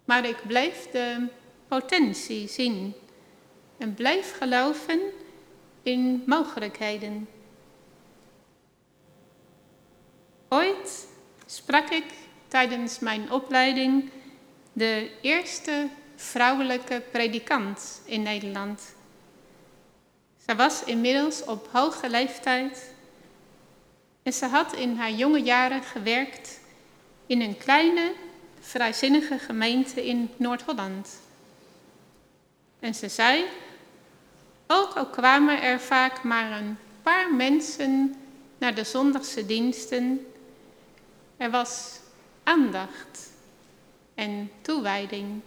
[0.05, 1.27] Maar ik bleef de
[1.69, 2.95] potentie zien
[3.79, 5.01] en bleef geloven
[5.83, 7.29] in mogelijkheden.
[10.49, 11.07] Ooit
[11.47, 12.05] sprak ik
[12.49, 14.11] tijdens mijn opleiding
[14.73, 18.95] de eerste vrouwelijke predikant in Nederland.
[20.45, 22.95] Zij was inmiddels op hoge leeftijd
[24.23, 26.61] en ze had in haar jonge jaren gewerkt
[27.27, 28.13] in een kleine,
[28.61, 31.28] vrijzinnige gemeente in Noord-Holland.
[32.81, 33.45] En ze zei,
[34.67, 38.15] ook al kwamen er vaak maar een paar mensen
[38.59, 40.27] naar de zondagse diensten,
[41.37, 42.01] er was
[42.43, 43.31] aandacht
[44.15, 45.41] en toewijding.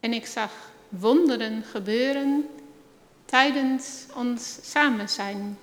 [0.00, 0.52] En ik zag
[0.88, 2.48] wonderen gebeuren
[3.24, 5.58] tijdens ons samen zijn.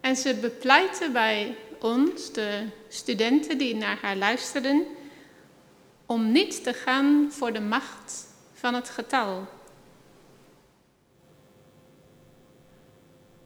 [0.00, 4.86] En ze bepleitte bij ons, de studenten die naar haar luisterden,
[6.06, 9.46] om niet te gaan voor de macht van het getal.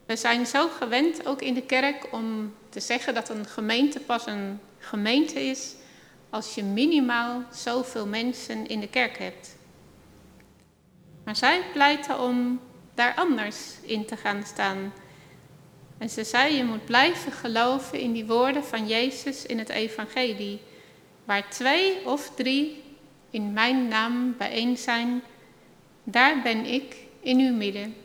[0.05, 4.25] We zijn zo gewend, ook in de kerk, om te zeggen dat een gemeente pas
[4.25, 5.75] een gemeente is
[6.29, 9.55] als je minimaal zoveel mensen in de kerk hebt.
[11.23, 12.59] Maar zij pleitte om
[12.93, 14.93] daar anders in te gaan staan.
[15.97, 20.61] En ze zei, je moet blijven geloven in die woorden van Jezus in het evangelie.
[21.31, 22.83] Waar twee of drie
[23.29, 25.23] in mijn naam bijeen zijn,
[26.03, 27.95] daar ben ik in uw midden.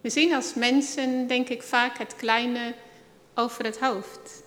[0.00, 2.74] We zien als mensen, denk ik, vaak het kleine
[3.34, 4.42] over het hoofd.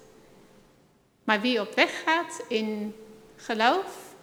[1.24, 2.96] Maar wie op weg gaat in
[3.36, 4.16] geloof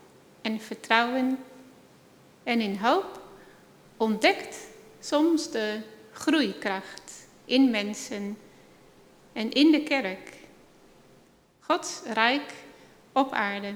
[0.43, 1.38] en vertrouwen
[2.43, 3.22] en in hoop,
[3.97, 4.57] ontdekt
[5.01, 5.80] soms de
[6.12, 8.38] groeikracht in mensen
[9.32, 10.38] en in de kerk.
[11.70, 12.54] Gods rijk
[13.12, 13.74] op aarde.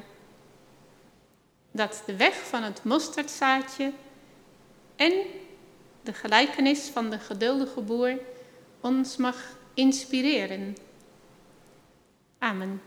[1.70, 3.92] Dat de weg van het mosterdzaadje
[4.96, 5.12] en
[6.02, 8.18] de gelijkenis van de geduldige boer
[8.80, 9.36] ons mag
[9.74, 10.76] inspireren.
[12.38, 12.82] Amen.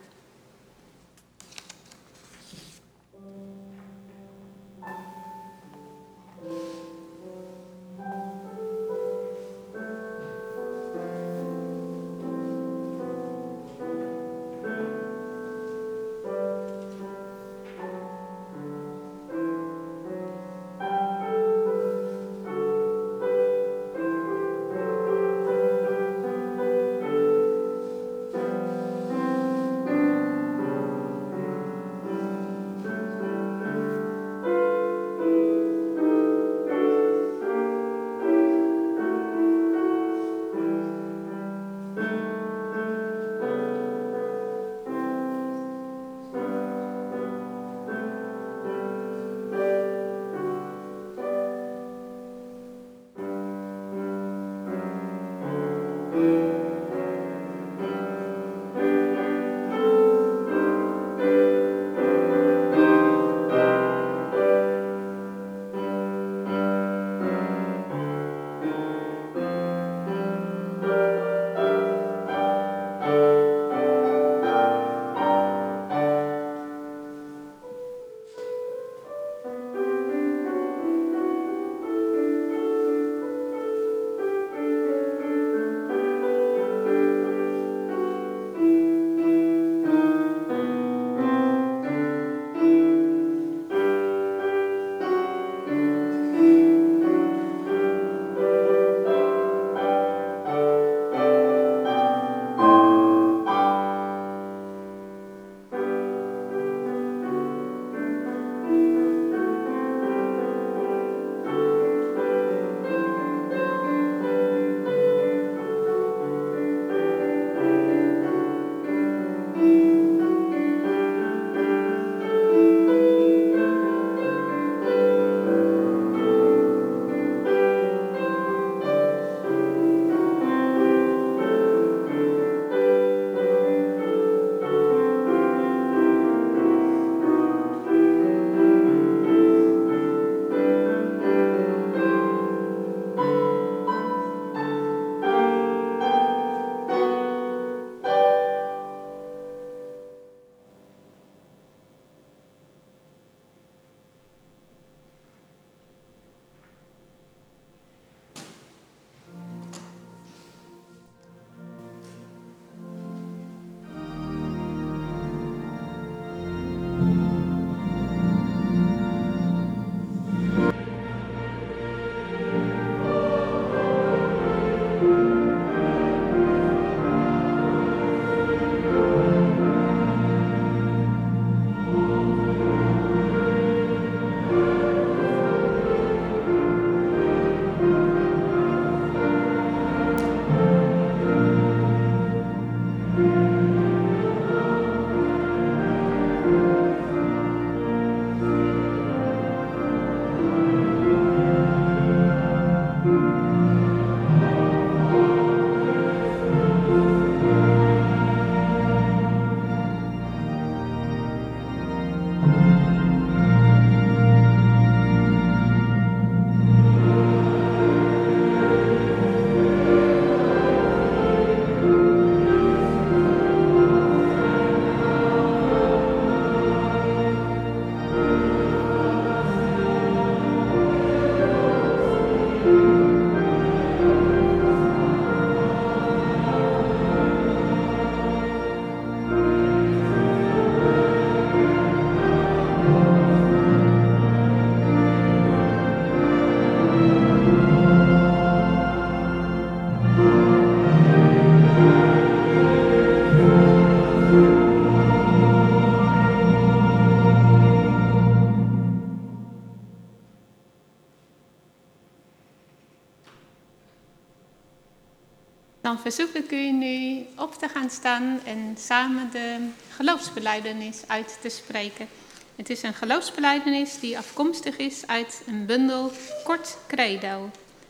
[266.07, 271.49] Dan verzoek ik u nu op te gaan staan en samen de geloofsbeleidenis uit te
[271.49, 272.07] spreken.
[272.55, 276.11] Het is een geloofsbeleidenis die afkomstig is uit een bundel
[276.43, 277.49] Kort Credo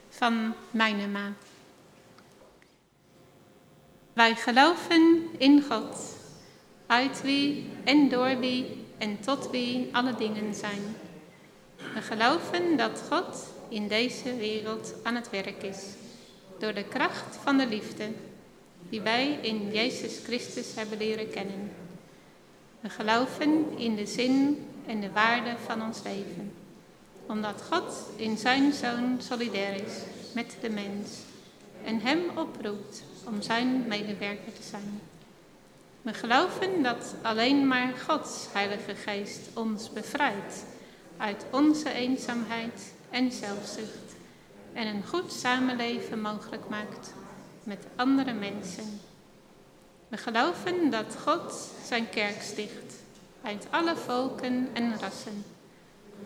[0.09, 1.33] van Mijnema.
[4.13, 6.15] Wij geloven in God,
[6.87, 10.95] uit wie en door wie en tot wie alle dingen zijn.
[11.93, 15.83] We geloven dat God in deze wereld aan het werk is,
[16.59, 18.11] door de kracht van de liefde
[18.89, 21.71] die wij in Jezus Christus hebben leren kennen.
[22.79, 26.53] We geloven in de zin en de waarde van ons leven,
[27.27, 29.93] omdat God in zijn Zoon solidair is
[30.33, 31.09] met de mens
[31.83, 35.01] en hem oproept om zijn medewerker te zijn.
[36.01, 40.65] We geloven dat alleen maar Gods Heilige Geest ons bevrijdt
[41.17, 44.06] uit onze eenzaamheid en zelfzucht
[44.77, 47.13] en een goed samenleven mogelijk maakt
[47.63, 48.99] met andere mensen.
[50.07, 52.93] We geloven dat God zijn kerk sticht
[53.41, 55.43] uit alle volken en rassen.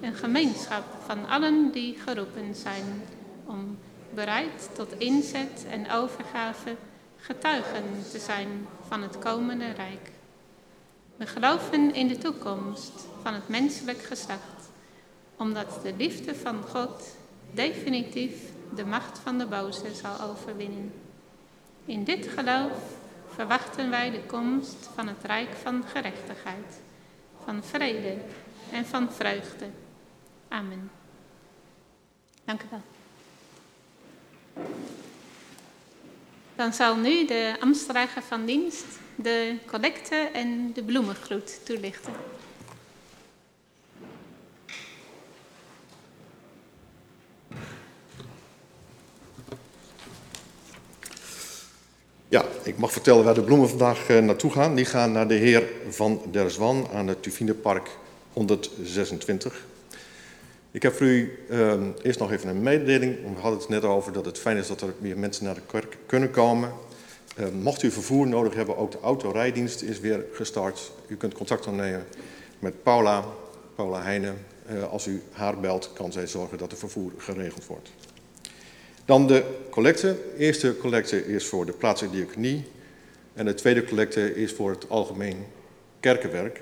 [0.02, 3.04] Een gemeenschap van allen die geroepen zijn
[3.45, 3.78] om
[4.14, 6.76] bereid tot inzet en overgave
[7.18, 10.12] getuigen te zijn van het komende rijk.
[11.16, 14.70] We geloven in de toekomst van het menselijk geslacht,
[15.38, 17.20] omdat de liefde van God
[17.54, 18.34] definitief
[18.76, 20.93] de macht van de boze zal overwinnen.
[21.86, 22.97] In dit geloof
[23.34, 26.82] verwachten wij de komst van het rijk van gerechtigheid,
[27.43, 28.18] van vrede
[28.72, 29.66] en van vreugde.
[30.47, 30.91] Amen.
[32.43, 32.82] Dank u wel.
[36.56, 38.86] Dan zal nu de ambtsdrager van dienst
[39.16, 42.14] de collecte en de bloemengroet toelichten.
[52.32, 54.75] Ja, ik mag vertellen waar de bloemen vandaag eh, naartoe gaan.
[54.75, 57.89] Die gaan naar de heer Van der Zwan aan het Tuvinepark
[58.34, 59.65] 126.
[60.71, 63.15] Ik heb voor u uh, eerst nog even een mededeling.
[63.36, 65.61] We hadden het net over dat het fijn is dat er meer mensen naar de
[65.65, 66.71] kerk kunnen komen.
[67.39, 70.91] Uh, mocht u vervoer nodig hebben, ook de autorijdienst is weer gestart.
[71.07, 72.05] U kunt contact opnemen
[72.59, 73.25] met Paula,
[73.75, 74.38] Paula Heijnen.
[74.71, 77.91] Uh, als u haar belt, kan zij zorgen dat er vervoer geregeld wordt.
[79.12, 80.07] Dan de collecte.
[80.07, 82.64] De eerste collecte is voor de plaatselijke diaconie.
[83.34, 85.38] En de tweede collecte is voor het algemeen
[85.99, 86.55] kerkenwerk.
[86.55, 86.62] We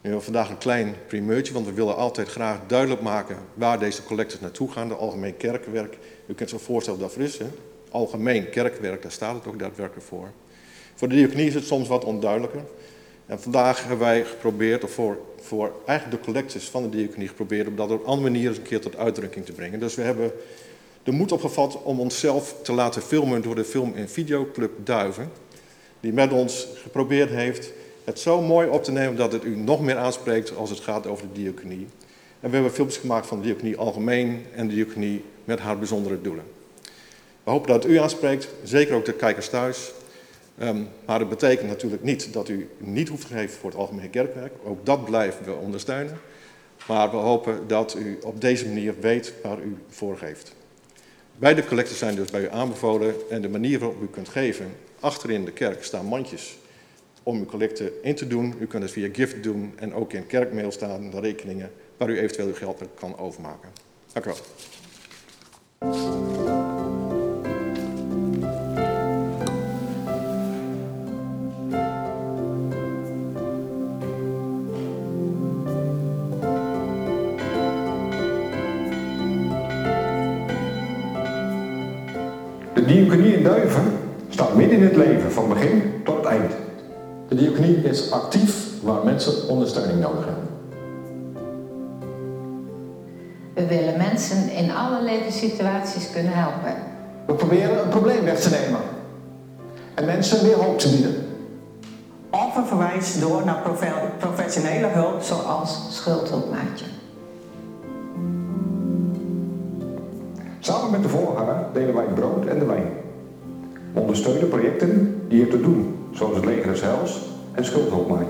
[0.00, 4.40] hebben vandaag een klein primeurtje, want we willen altijd graag duidelijk maken waar deze collecties
[4.40, 4.88] naartoe gaan.
[4.88, 5.98] De algemeen kerkenwerk.
[6.26, 7.38] U kunt zich voorstellen dat voor is.
[7.38, 7.46] Hè?
[7.90, 10.30] Algemeen kerkwerk, daar staat het ook daadwerkelijk voor.
[10.94, 12.62] Voor de diaconie is het soms wat onduidelijker.
[13.26, 17.68] En vandaag hebben wij geprobeerd, of voor, voor eigenlijk de collecties van de diaconie geprobeerd,
[17.68, 19.80] om dat op andere manier eens een keer tot uitdrukking te brengen.
[19.80, 20.32] Dus we hebben
[21.02, 25.30] de moed opgevat om onszelf te laten filmen door de film- en videoclub Duiven.
[26.00, 27.72] Die met ons geprobeerd heeft
[28.04, 31.06] het zo mooi op te nemen dat het u nog meer aanspreekt als het gaat
[31.06, 31.86] over de diaconie.
[32.40, 36.20] En we hebben filmpjes gemaakt van de diaconie algemeen en de diaconie met haar bijzondere
[36.20, 36.44] doelen.
[37.44, 39.92] We hopen dat het u aanspreekt, zeker ook de kijkers thuis.
[40.62, 44.08] Um, maar dat betekent natuurlijk niet dat u niet hoeft te geven voor het algemene
[44.08, 44.52] kerkwerk.
[44.64, 46.20] Ook dat blijven we ondersteunen.
[46.88, 50.52] Maar we hopen dat u op deze manier weet waar u voor geeft.
[51.42, 54.74] Beide collecten zijn dus bij u aanbevolen en de manier waarop u kunt geven.
[55.00, 56.58] Achterin de kerk staan mandjes
[57.22, 58.54] om uw collecte in te doen.
[58.58, 62.18] U kunt het via gift doen en ook in kerkmail staan de rekeningen waar u
[62.18, 63.68] eventueel uw geld kan overmaken.
[64.12, 64.30] Dank u
[65.78, 66.61] wel.
[84.42, 86.52] Staat midden in het leven, van begin tot het eind.
[87.28, 90.48] De diaconie is actief waar mensen ondersteuning nodig hebben.
[93.54, 96.74] We willen mensen in alle levenssituaties kunnen helpen.
[97.26, 98.80] We proberen een probleem weg te nemen
[99.94, 101.14] en mensen weer hoop te bieden.
[102.30, 103.62] Of een verwijs door naar
[104.18, 106.84] professionele hulp zoals schuldhulpmaatje.
[110.58, 113.01] Samen met de voorganger delen wij het brood en de wijn.
[113.92, 117.20] Ondersteunen projecten die er te doen, zoals het leger des Heils
[117.52, 118.26] en schuldhulpmaatje.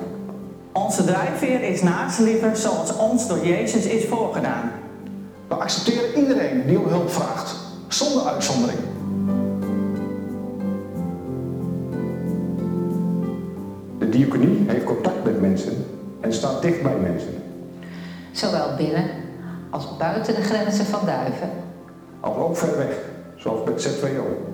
[0.72, 4.72] Onze drijfveer is naastliefde zoals ons door Jezus is voorgedaan.
[5.48, 7.56] We accepteren iedereen die om hulp vraagt,
[7.88, 8.78] zonder uitzondering.
[13.98, 15.84] De diaconie heeft contact met mensen
[16.20, 17.34] en staat dicht bij mensen.
[18.32, 19.04] Zowel binnen
[19.70, 21.50] als buiten de grenzen van Duiven.
[22.20, 22.96] Al ook ver weg,
[23.36, 24.51] zoals met ZWO.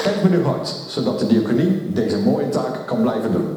[0.00, 3.56] Geef me uw hart, zodat de diaconie deze mooie taak kan blijven doen.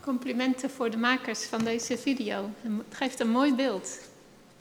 [0.00, 2.50] Complimenten voor de makers van deze video.
[2.62, 3.98] Het geeft een mooi beeld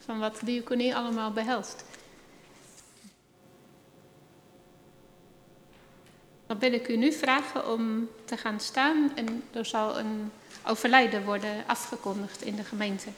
[0.06, 1.84] van wat diaconie allemaal behelst.
[6.48, 10.32] Dan wil ik u nu vragen om te gaan staan en er zal een
[10.66, 13.10] overlijden worden afgekondigd in de gemeente.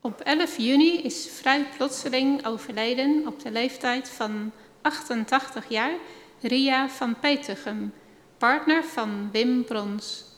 [0.00, 5.92] Op 11 juni is vrij plotseling overleden op de leeftijd van 88 jaar
[6.40, 7.92] Ria van Petegem,
[8.38, 10.33] partner van Wim Brons.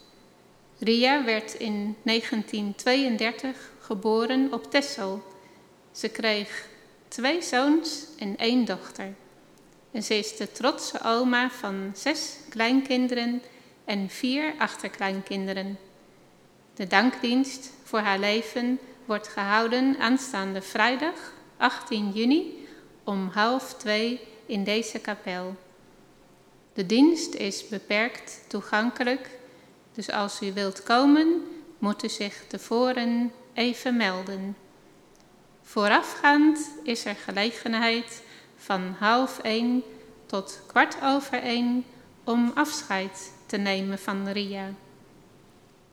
[0.78, 5.22] Ria werd in 1932 geboren op Texel.
[5.92, 6.68] Ze kreeg
[7.08, 9.14] twee zoons en één dochter.
[9.90, 13.42] En ze is de trotse oma van zes kleinkinderen
[13.84, 15.78] en vier achterkleinkinderen.
[16.74, 22.66] De dankdienst voor haar leven wordt gehouden aanstaande vrijdag 18 juni
[23.04, 25.56] om half twee in deze kapel.
[26.72, 29.35] De dienst is beperkt toegankelijk,
[29.96, 31.42] dus als u wilt komen,
[31.78, 34.56] moet u zich tevoren even melden.
[35.62, 38.22] Voorafgaand is er gelegenheid
[38.56, 39.82] van half één
[40.26, 41.84] tot kwart over één
[42.24, 44.70] om afscheid te nemen van Ria.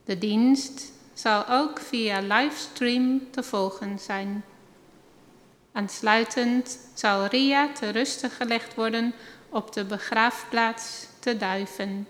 [0.05, 4.43] De dienst zal ook via livestream te volgen zijn.
[5.71, 9.13] Aansluitend zal Ria te rusten gelegd worden
[9.49, 12.07] op de begraafplaats te duiven.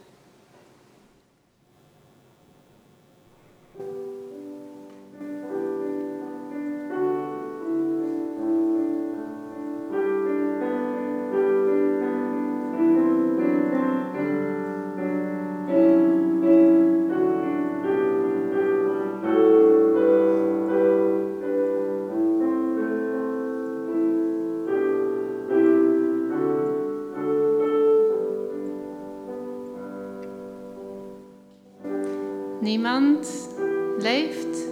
[32.84, 33.50] Niemand
[33.98, 34.68] leeft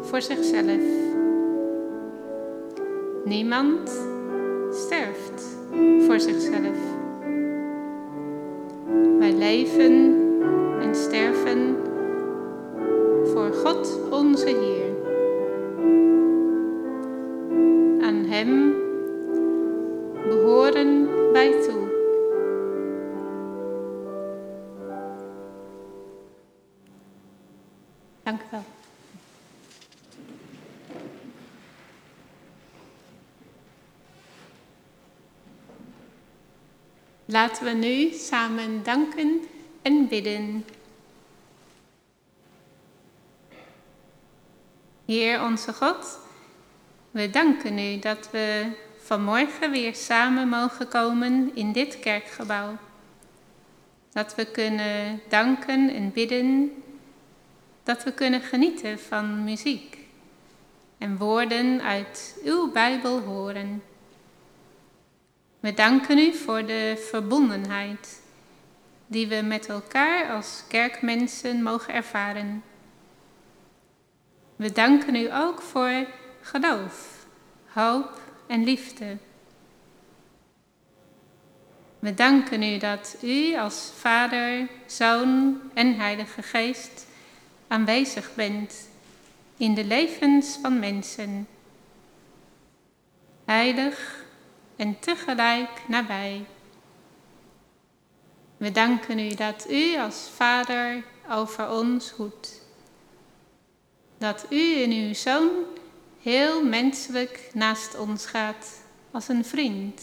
[0.00, 0.82] voor zichzelf.
[3.24, 4.00] Niemand
[4.72, 5.56] sterft
[6.06, 6.76] voor zichzelf.
[9.18, 10.14] Wij leven
[10.80, 11.76] en sterven
[13.24, 14.75] voor God onze Heer.
[37.36, 39.40] Laten we nu samen danken
[39.82, 40.64] en bidden.
[45.06, 46.18] Heer onze God,
[47.10, 48.66] we danken u dat we
[48.98, 52.76] vanmorgen weer samen mogen komen in dit kerkgebouw.
[54.12, 56.72] Dat we kunnen danken en bidden
[57.82, 59.98] dat we kunnen genieten van muziek
[60.98, 63.82] en woorden uit uw Bijbel horen.
[65.60, 68.22] We danken u voor de verbondenheid
[69.06, 72.62] die we met elkaar als kerkmensen mogen ervaren.
[74.56, 76.06] We danken u ook voor
[76.40, 77.26] geloof,
[77.66, 79.16] hoop en liefde.
[81.98, 87.06] We danken u dat u als Vader, Zoon en Heilige Geest
[87.68, 88.88] aanwezig bent
[89.56, 91.48] in de levens van mensen.
[93.44, 94.24] Heilig
[94.76, 96.44] en tegelijk nabij.
[98.56, 102.60] We danken u dat u als Vader over ons hoedt.
[104.18, 105.50] Dat u in uw Zoon
[106.22, 110.02] heel menselijk naast ons gaat als een vriend,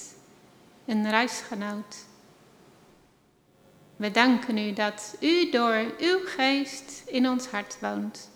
[0.85, 2.05] een reisgenoot.
[3.95, 8.29] We danken u dat u door uw geest in ons hart woont.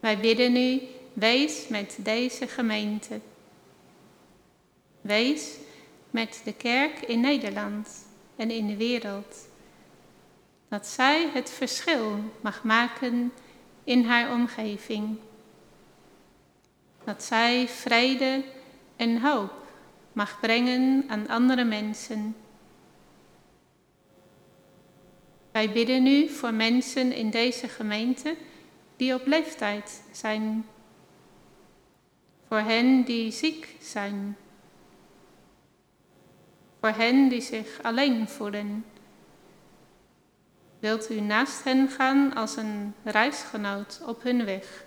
[0.00, 0.80] Wij bidden u,
[1.16, 3.20] wees met deze gemeente.
[5.00, 5.56] Wees
[6.10, 8.06] met de kerk in Nederland
[8.36, 9.48] en in de wereld.
[10.68, 13.32] Dat zij het verschil mag maken
[13.84, 15.18] in haar omgeving.
[17.04, 18.44] Dat zij vrede
[18.96, 19.52] en hoop
[20.12, 22.36] mag brengen aan andere mensen.
[25.52, 28.36] Wij bidden nu voor mensen in deze gemeente
[28.96, 30.64] die op leeftijd zijn.
[32.48, 34.36] Voor hen die ziek zijn.
[36.80, 38.84] Voor hen die zich alleen voelen.
[40.78, 44.84] Wilt u naast hen gaan als een reisgenoot op hun weg?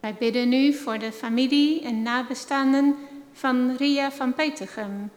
[0.00, 2.96] Wij bidden nu voor de familie en nabestaanden
[3.32, 5.10] van Ria van Petergem.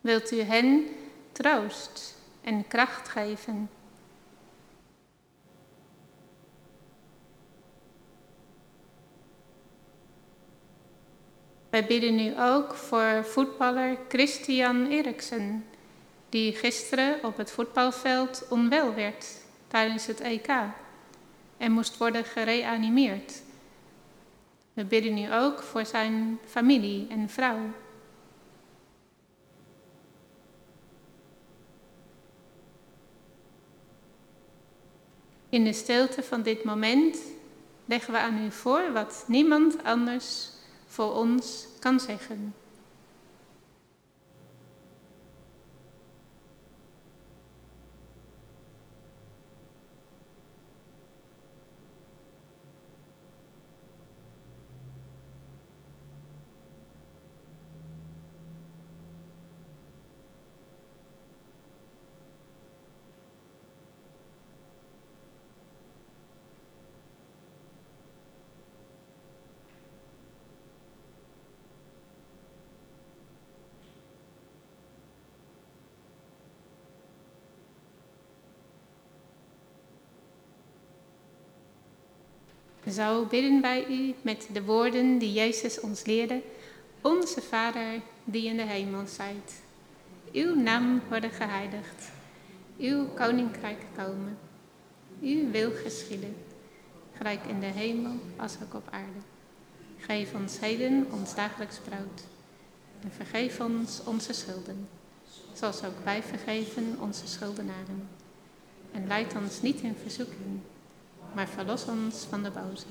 [0.00, 0.86] Wilt u hen
[1.32, 3.68] troost en kracht geven?
[11.74, 15.66] Wij bidden nu ook voor voetballer Christian Eriksen,
[16.28, 19.26] die gisteren op het voetbalveld onwel werd
[19.68, 20.48] tijdens het EK
[21.56, 23.42] en moest worden gereanimeerd.
[24.72, 27.60] We bidden nu ook voor zijn familie en vrouw.
[35.48, 37.18] In de stilte van dit moment
[37.84, 40.52] leggen we aan u voor wat niemand anders
[40.94, 42.54] voor ons kan zeggen.
[82.94, 86.42] Zo bidden wij u met de woorden die Jezus ons leerde.
[87.00, 89.62] Onze Vader die in de hemel zijt.
[90.32, 92.10] Uw naam worden geheiligd.
[92.78, 94.38] Uw koninkrijk komen.
[95.20, 96.36] Uw wil geschieden.
[97.16, 99.20] Gelijk in de hemel als ook op aarde.
[99.98, 102.22] Geef ons heden ons dagelijks brood.
[103.02, 104.88] En vergeef ons onze schulden.
[105.52, 108.08] Zoals ook wij vergeven onze schuldenaren.
[108.92, 110.60] En leid ons niet in verzoeking
[111.34, 112.86] maar verlos ons van de boze.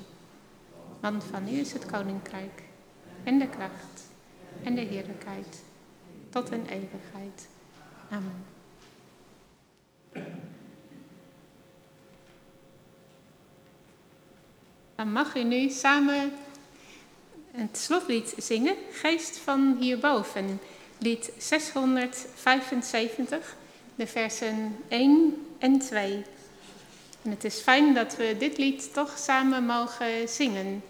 [0.99, 2.61] Want van u is het koninkrijk
[3.23, 4.01] en de kracht
[4.63, 5.63] en de heerlijkheid
[6.29, 7.47] tot een eeuwigheid.
[8.09, 8.45] Amen.
[14.95, 16.31] Dan mag u nu samen
[17.51, 20.59] het slotlied zingen, Geest van hierboven,
[20.97, 23.55] lied 675,
[23.95, 26.23] de versen 1 en 2.
[27.23, 30.83] En het is fijn dat we dit lied toch samen mogen zingen.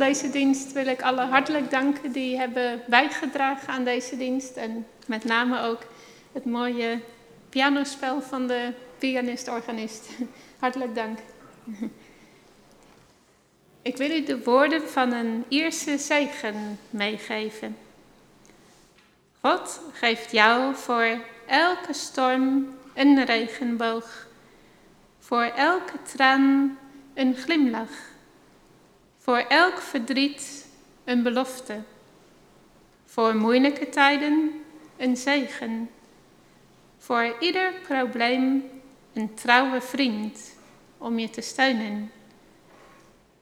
[0.00, 4.56] Deze dienst wil ik alle hartelijk danken die hebben bijgedragen aan deze dienst.
[4.56, 5.82] En met name ook
[6.32, 7.00] het mooie
[7.48, 10.08] pianospel van de pianist-organist.
[10.60, 11.18] Hartelijk dank.
[13.82, 17.76] Ik wil u de woorden van een Ierse zegen meegeven.
[19.40, 24.26] God geeft jou voor elke storm een regenboog,
[25.18, 26.78] voor elke traan
[27.14, 28.09] een glimlach,
[29.20, 30.68] voor elk verdriet
[31.04, 31.82] een belofte,
[33.04, 34.64] voor moeilijke tijden
[34.96, 35.90] een zegen,
[36.98, 38.70] voor ieder probleem
[39.12, 40.56] een trouwe vriend
[40.98, 42.10] om je te steunen,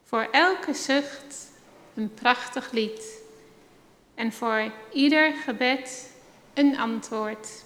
[0.04, 1.50] voor elke zucht
[1.94, 3.22] een prachtig lied
[4.14, 6.12] en voor ieder gebed
[6.54, 7.64] een antwoord.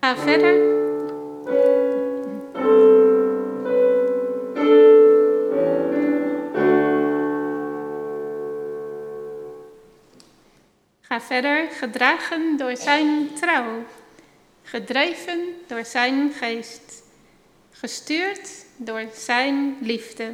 [0.00, 1.89] Ga verder.
[11.10, 13.84] Ga verder gedragen door zijn trouw,
[14.62, 17.02] gedreven door zijn geest,
[17.70, 20.32] gestuurd door zijn liefde.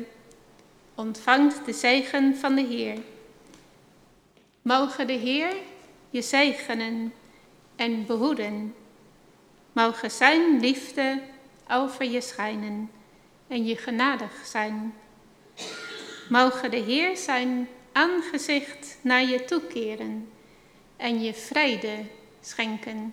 [0.94, 2.98] Ontvangt de zegen van de Heer.
[4.62, 5.52] Mogen de Heer
[6.10, 7.12] je zegenen
[7.76, 8.74] en behoeden.
[9.72, 11.20] Mogen Zijn liefde
[11.70, 12.90] over je schijnen
[13.48, 14.94] en je genadig zijn.
[16.28, 20.34] Mogen de Heer zijn aangezicht naar je toekeren
[20.96, 22.06] en je vrede
[22.40, 23.12] schenken.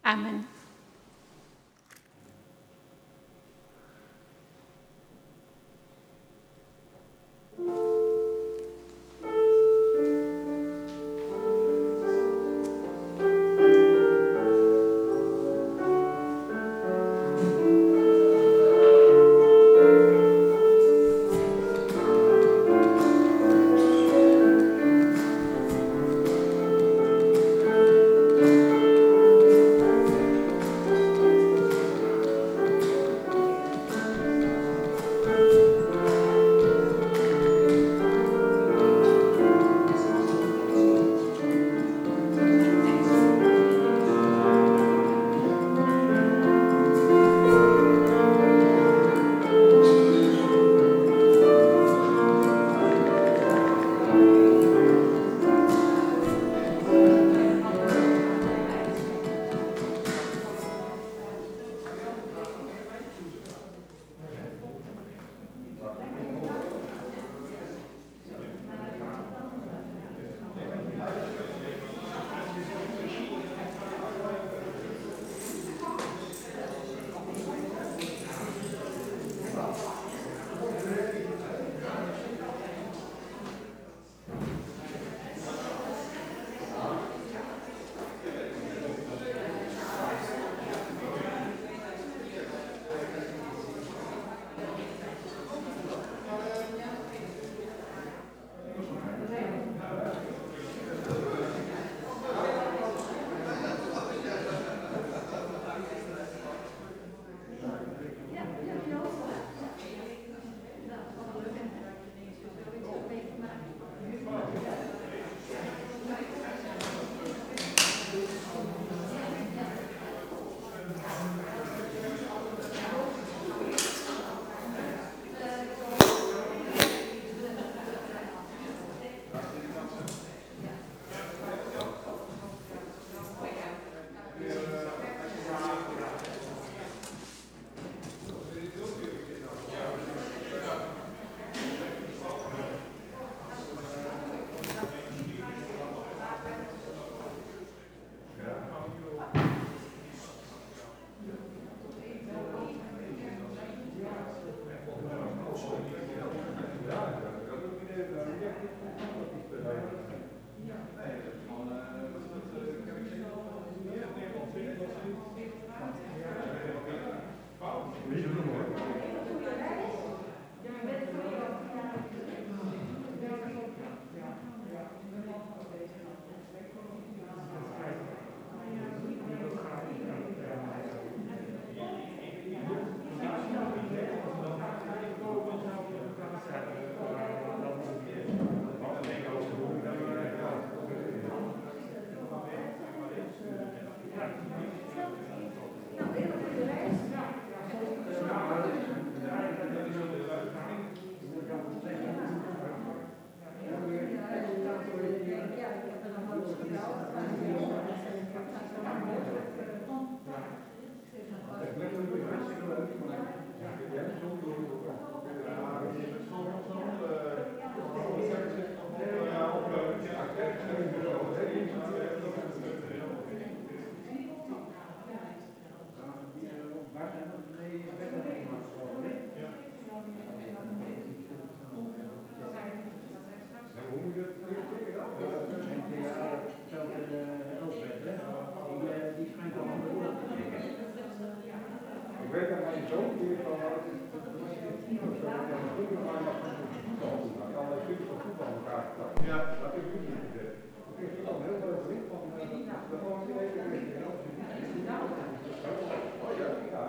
[0.00, 0.46] Amen.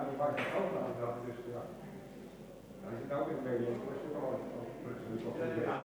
[0.02, 1.62] Ja, die het ook dat, dus ja.
[3.00, 3.58] Je nou weer mee
[5.66, 5.81] is,